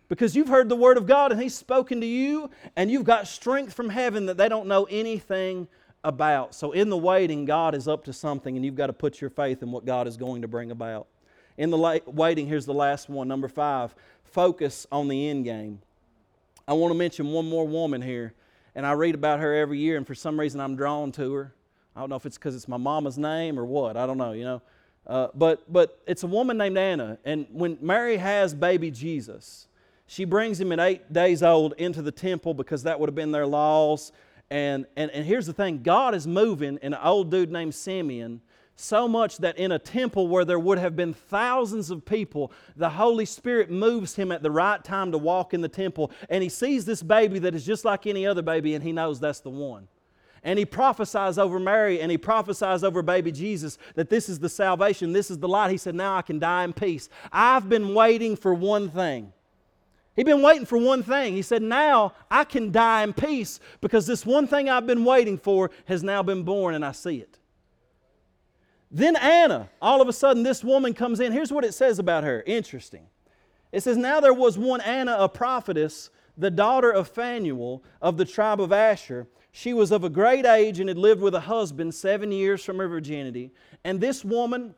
[0.10, 3.28] because you've heard the Word of God and He's spoken to you, and you've got
[3.28, 5.68] strength from heaven that they don't know anything
[6.04, 6.54] about.
[6.54, 9.30] So, in the waiting, God is up to something, and you've got to put your
[9.30, 11.08] faith in what God is going to bring about.
[11.58, 13.94] In the waiting, here's the last one, number five
[14.24, 15.82] focus on the end game.
[16.68, 18.34] I want to mention one more woman here,
[18.76, 21.54] and I read about her every year, and for some reason I'm drawn to her.
[21.96, 23.98] I don't know if it's because it's my mama's name or what.
[23.98, 24.62] I don't know, you know.
[25.08, 29.68] Uh, but, but it's a woman named Anna, and when Mary has baby Jesus,
[30.06, 33.32] she brings him at eight days old into the temple because that would have been
[33.32, 34.12] their laws.
[34.50, 38.42] And, and, and here's the thing God is moving in an old dude named Simeon
[38.76, 42.90] so much that in a temple where there would have been thousands of people, the
[42.90, 46.12] Holy Spirit moves him at the right time to walk in the temple.
[46.30, 49.20] And he sees this baby that is just like any other baby, and he knows
[49.20, 49.88] that's the one.
[50.44, 54.50] And he prophesies over Mary and he prophesies over baby Jesus that this is the
[54.50, 55.72] salvation, this is the light.
[55.72, 57.10] He said, Now I can die in peace.
[57.32, 59.34] I've been waiting for one thing.
[60.16, 61.34] He'd been waiting for one thing.
[61.34, 65.38] He said, Now I can die in peace because this one thing I've been waiting
[65.38, 67.38] for has now been born and I see it.
[68.90, 71.32] Then Anna, all of a sudden, this woman comes in.
[71.32, 72.44] Here's what it says about her.
[72.46, 73.06] Interesting.
[73.72, 78.26] It says, Now there was one Anna, a prophetess, the daughter of Phanuel of the
[78.26, 81.94] tribe of Asher she was of a great age and had lived with a husband
[81.94, 83.52] seven years from her virginity.
[83.84, 84.76] And this woman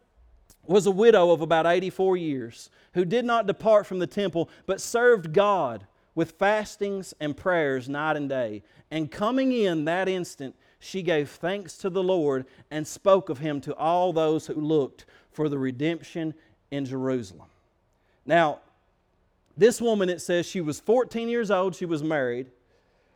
[0.65, 4.81] was a widow of about 84 years who did not depart from the temple, but
[4.81, 8.63] served God with fastings and prayers night and day.
[8.89, 13.61] And coming in that instant, she gave thanks to the Lord and spoke of him
[13.61, 16.33] to all those who looked for the redemption
[16.71, 17.47] in Jerusalem.
[18.25, 18.59] Now,
[19.55, 22.49] this woman, it says she was 14 years old, she was married.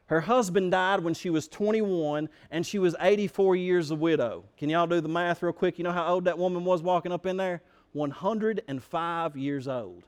[0.07, 4.45] Her husband died when she was 21, and she was 84 years a widow.
[4.57, 5.77] Can y'all do the math real quick?
[5.77, 7.61] You know how old that woman was walking up in there?
[7.93, 10.03] 105 years old.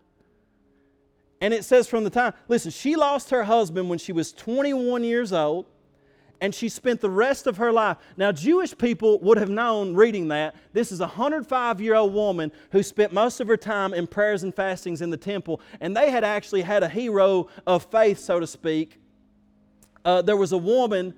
[1.41, 5.03] And it says from the time, listen, she lost her husband when she was 21
[5.03, 5.65] years old
[6.41, 7.97] and she spent the rest of her life.
[8.17, 12.51] Now, Jewish people would have known reading that this is a 105 year old woman
[12.71, 16.09] who spent most of her time in prayers and fastings in the temple, and they
[16.11, 18.99] had actually had a hero of faith, so to speak.
[20.09, 21.13] Uh, there was a woman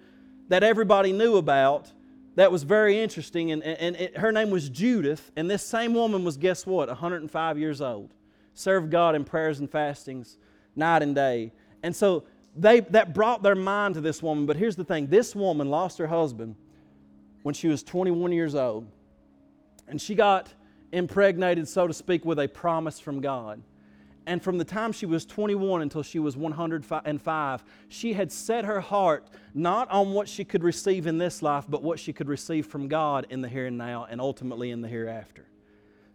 [0.50, 1.90] that everybody knew about
[2.36, 6.26] that was very interesting, and, and it, her name was Judith, and this same woman
[6.26, 8.14] was, guess what, 105 years old.
[8.54, 10.36] Served God in prayers and fastings
[10.76, 11.54] night and day.
[11.84, 14.46] And so they, that brought their mind to this woman.
[14.46, 16.58] But here's the thing this woman lost her husband
[17.44, 18.88] when she was 21 years old.
[19.88, 20.50] And she got
[20.92, 23.62] impregnated, so to speak, with a promise from God.
[24.26, 28.80] And from the time she was 21 until she was 105, she had set her
[28.80, 32.68] heart not on what she could receive in this life, but what she could receive
[32.68, 35.48] from God in the here and now and ultimately in the hereafter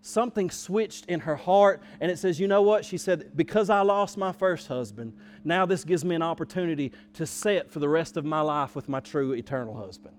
[0.07, 2.85] something switched in her heart, and it says, You know what?
[2.85, 7.27] She said, Because I lost my first husband, now this gives me an opportunity to
[7.27, 10.17] set for the rest of my life with my true eternal husband.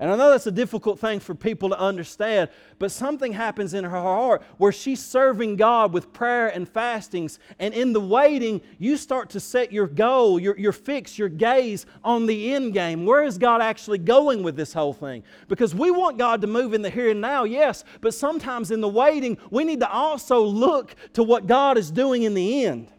[0.00, 3.82] And I know that's a difficult thing for people to understand, but something happens in
[3.82, 7.40] her heart where she's serving God with prayer and fastings.
[7.58, 11.84] And in the waiting, you start to set your goal, your, your fix, your gaze
[12.04, 13.06] on the end game.
[13.06, 15.24] Where is God actually going with this whole thing?
[15.48, 18.80] Because we want God to move in the here and now, yes, but sometimes in
[18.80, 22.92] the waiting, we need to also look to what God is doing in the end.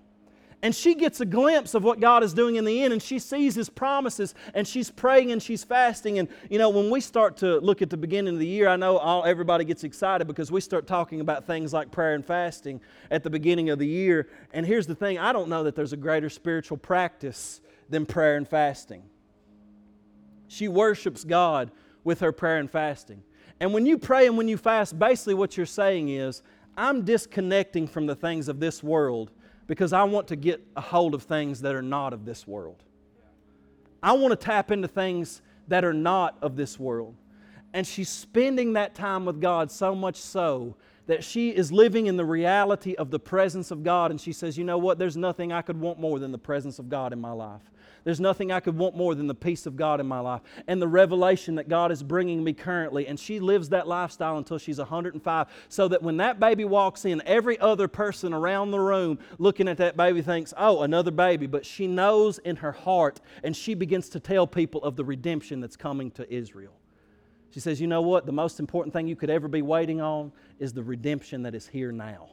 [0.62, 3.18] And she gets a glimpse of what God is doing in the end, and she
[3.18, 6.20] sees His promises, and she's praying and she's fasting.
[6.20, 8.76] And you know, when we start to look at the beginning of the year, I
[8.76, 12.82] know all, everybody gets excited because we start talking about things like prayer and fasting
[13.10, 14.28] at the beginning of the year.
[14.53, 18.36] And here's the thing I don't know that there's a greater spiritual practice than prayer
[18.36, 19.03] and fasting.
[20.49, 21.72] She worships God
[22.03, 23.24] with her prayer and fasting.
[23.62, 26.41] And when you pray and when you fast, basically what you're saying is,
[26.76, 29.32] I'm disconnecting from the things of this world
[29.70, 32.84] because I want to get a hold of things that are not of this world.
[34.01, 37.13] I want to tap into things that are not of this world.
[37.72, 40.76] And she's spending that time with God so much so
[41.10, 44.12] that she is living in the reality of the presence of God.
[44.12, 44.99] And she says, You know what?
[44.99, 47.64] There's nothing I could want more than the presence of God in my life.
[48.03, 50.80] There's nothing I could want more than the peace of God in my life and
[50.80, 53.07] the revelation that God is bringing me currently.
[53.07, 57.24] And she lives that lifestyle until she's 105, so that when that baby walks in,
[57.26, 61.47] every other person around the room looking at that baby thinks, oh, another baby.
[61.47, 65.60] But she knows in her heart, and she begins to tell people of the redemption
[65.60, 66.78] that's coming to Israel.
[67.52, 68.26] She says, You know what?
[68.26, 71.68] The most important thing you could ever be waiting on is the redemption that is
[71.68, 72.30] here now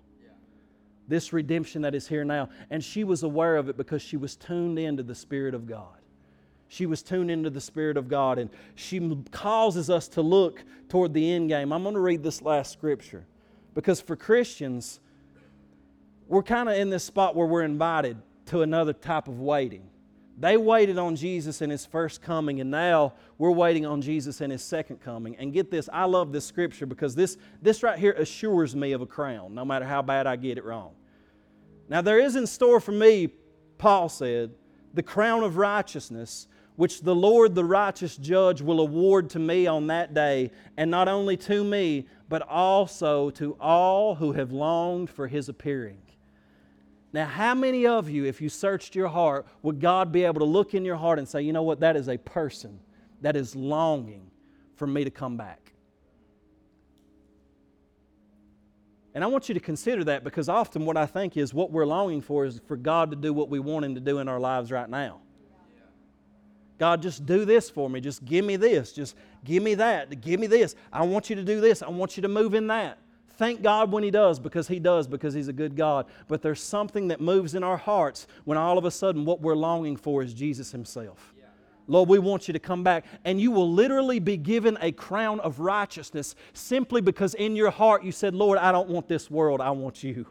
[1.08, 2.48] this redemption that is here now.
[2.70, 5.88] And she was aware of it because she was tuned into the Spirit of God.
[6.68, 11.14] She was tuned into the Spirit of God, and she causes us to look toward
[11.14, 11.72] the end game.
[11.72, 13.24] I'm going to read this last scripture
[13.74, 14.98] because for Christians,
[16.26, 19.88] we're kind of in this spot where we're invited to another type of waiting.
[20.38, 24.50] They waited on Jesus in his first coming, and now we're waiting on Jesus in
[24.50, 25.34] his second coming.
[25.36, 29.00] And get this, I love this scripture because this, this right here assures me of
[29.00, 30.92] a crown, no matter how bad I get it wrong.
[31.88, 33.30] Now, there is in store for me,
[33.78, 34.50] Paul said,
[34.92, 39.86] the crown of righteousness, which the Lord, the righteous judge, will award to me on
[39.86, 45.28] that day, and not only to me, but also to all who have longed for
[45.28, 45.98] his appearing.
[47.16, 50.44] Now, how many of you, if you searched your heart, would God be able to
[50.44, 52.78] look in your heart and say, you know what, that is a person
[53.22, 54.30] that is longing
[54.74, 55.72] for me to come back?
[59.14, 61.86] And I want you to consider that because often what I think is what we're
[61.86, 64.38] longing for is for God to do what we want Him to do in our
[64.38, 65.22] lives right now.
[66.76, 68.02] God, just do this for me.
[68.02, 68.92] Just give me this.
[68.92, 70.20] Just give me that.
[70.20, 70.74] Give me this.
[70.92, 71.80] I want you to do this.
[71.82, 72.98] I want you to move in that.
[73.36, 76.06] Thank God when He does because He does because He's a good God.
[76.28, 79.56] But there's something that moves in our hearts when all of a sudden what we're
[79.56, 81.34] longing for is Jesus Himself.
[81.88, 83.04] Lord, we want you to come back.
[83.24, 88.02] And you will literally be given a crown of righteousness simply because in your heart
[88.02, 90.26] you said, Lord, I don't want this world, I want you.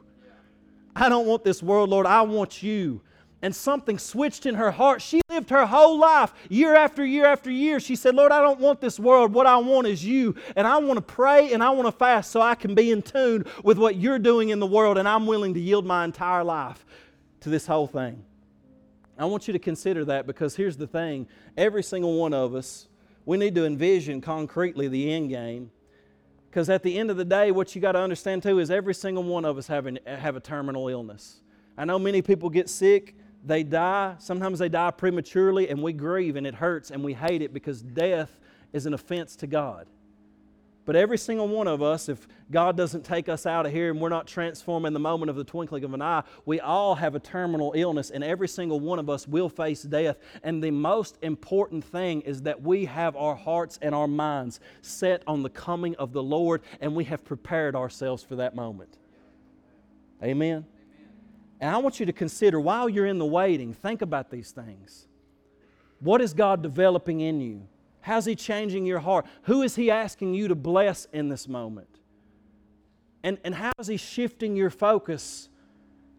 [0.97, 3.01] I don't want this world, Lord, I want you
[3.45, 5.03] and something switched in her heart.
[5.03, 7.79] She lived her whole life, year after year after year.
[7.79, 9.33] She said, Lord, I don't want this world.
[9.33, 10.35] What I want is you.
[10.55, 13.01] And I want to pray and I want to fast so I can be in
[13.01, 14.97] tune with what you're doing in the world.
[14.97, 16.85] And I'm willing to yield my entire life
[17.41, 18.23] to this whole thing.
[19.17, 21.27] I want you to consider that because here's the thing
[21.57, 22.87] every single one of us,
[23.25, 25.71] we need to envision concretely the end game.
[26.49, 28.93] Because at the end of the day, what you got to understand too is every
[28.93, 31.41] single one of us have, an, have a terminal illness.
[31.77, 33.15] I know many people get sick
[33.45, 34.15] they die.
[34.19, 37.81] Sometimes they die prematurely, and we grieve, and it hurts, and we hate it because
[37.81, 38.39] death
[38.73, 39.87] is an offense to God.
[40.85, 43.99] But every single one of us, if God doesn't take us out of here and
[43.99, 47.15] we're not transformed in the moment of the twinkling of an eye, we all have
[47.15, 50.17] a terminal illness, and every single one of us will face death.
[50.43, 55.23] And the most important thing is that we have our hearts and our minds set
[55.25, 58.99] on the coming of the Lord, and we have prepared ourselves for that moment.
[60.23, 60.65] Amen?
[61.59, 65.07] And I want you to consider while you're in the waiting, think about these things.
[65.99, 67.67] What is God developing in you?
[68.01, 69.25] How's He changing your heart?
[69.43, 71.99] Who is He asking you to bless in this moment?
[73.23, 75.49] And, and how is He shifting your focus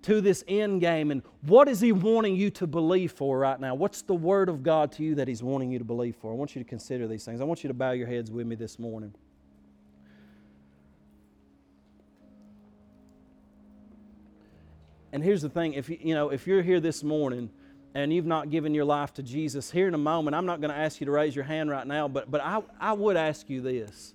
[0.03, 1.11] to this end game?
[1.11, 3.74] And what is He wanting you to believe for right now?
[3.74, 6.32] What's the Word of God to you that He's wanting you to believe for?
[6.32, 7.41] I want you to consider these things.
[7.41, 9.14] I want you to bow your heads with me this morning.
[15.17, 17.49] And here's the thing if you, know, if you're here this morning
[17.95, 20.71] and you've not given your life to Jesus, here in a moment, I'm not going
[20.71, 23.49] to ask you to raise your hand right now, but, but I, I would ask
[23.49, 24.12] you this.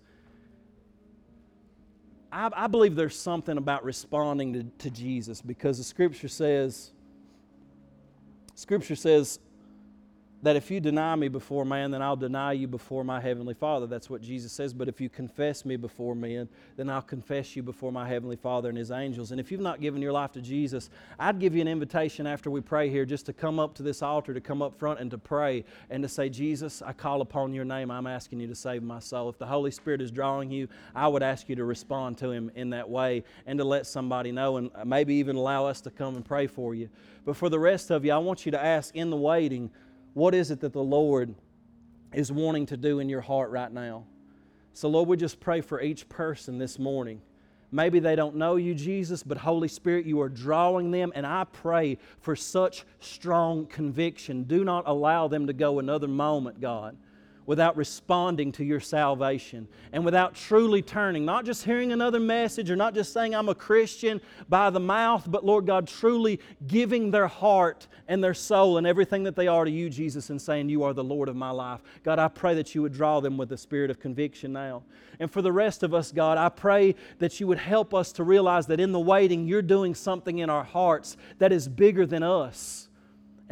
[2.32, 6.92] I, I believe there's something about responding to, to Jesus because the Scripture says,
[8.54, 9.40] Scripture says,
[10.44, 13.86] that if you deny me before man, then I'll deny you before my heavenly Father.
[13.86, 14.74] That's what Jesus says.
[14.74, 18.70] But if you confess me before men, then I'll confess you before my heavenly Father
[18.70, 19.32] and his angels.
[19.32, 20.90] And if you've not given your life to Jesus,
[21.20, 24.02] I'd give you an invitation after we pray here just to come up to this
[24.02, 27.54] altar, to come up front and to pray and to say, Jesus, I call upon
[27.54, 27.92] your name.
[27.92, 29.30] I'm asking you to save my soul.
[29.30, 32.52] If the Holy Spirit is drawing you, I would ask you to respond to him
[32.56, 36.16] in that way and to let somebody know and maybe even allow us to come
[36.16, 36.90] and pray for you.
[37.26, 39.70] But for the rest of you, I want you to ask in the waiting,
[40.14, 41.36] what is it that the Lord
[42.14, 44.06] is wanting to do in your heart right now?
[44.74, 47.22] So, Lord, we just pray for each person this morning.
[47.74, 51.46] Maybe they don't know you, Jesus, but Holy Spirit, you are drawing them, and I
[51.46, 54.44] pray for such strong conviction.
[54.44, 56.98] Do not allow them to go another moment, God
[57.46, 62.76] without responding to your salvation and without truly turning, not just hearing another message or
[62.76, 67.28] not just saying, I'm a Christian by the mouth, but Lord God, truly giving their
[67.28, 70.84] heart and their soul and everything that they are to you, Jesus, and saying, You
[70.84, 71.82] are the Lord of my life.
[72.04, 74.84] God, I pray that you would draw them with the spirit of conviction now.
[75.20, 78.24] And for the rest of us, God, I pray that you would help us to
[78.24, 82.24] realize that in the waiting, you're doing something in our hearts that is bigger than
[82.24, 82.90] us.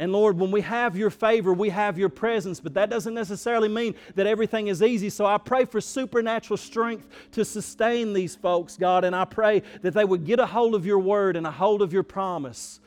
[0.00, 3.68] And Lord, when we have your favor, we have your presence, but that doesn't necessarily
[3.68, 5.10] mean that everything is easy.
[5.10, 9.92] So I pray for supernatural strength to sustain these folks, God, and I pray that
[9.92, 12.80] they would get a hold of your word and a hold of your promise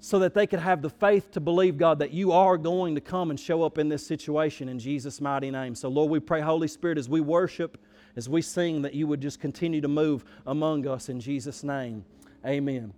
[0.00, 3.00] so that they could have the faith to believe, God, that you are going to
[3.00, 5.76] come and show up in this situation in Jesus' mighty name.
[5.76, 7.78] So, Lord, we pray, Holy Spirit, as we worship,
[8.16, 12.04] as we sing, that you would just continue to move among us in Jesus' name.
[12.44, 12.92] Amen.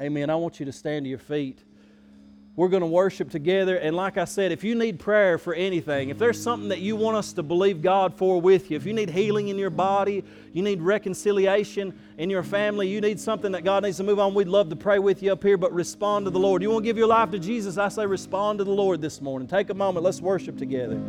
[0.00, 0.28] Amen.
[0.28, 1.62] I want you to stand to your feet.
[2.54, 3.76] We're going to worship together.
[3.76, 6.96] And like I said, if you need prayer for anything, if there's something that you
[6.96, 10.22] want us to believe God for with you, if you need healing in your body,
[10.52, 14.34] you need reconciliation in your family, you need something that God needs to move on,
[14.34, 16.60] we'd love to pray with you up here, but respond to the Lord.
[16.60, 17.78] You want to give your life to Jesus?
[17.78, 19.48] I say respond to the Lord this morning.
[19.48, 20.04] Take a moment.
[20.04, 21.00] Let's worship together.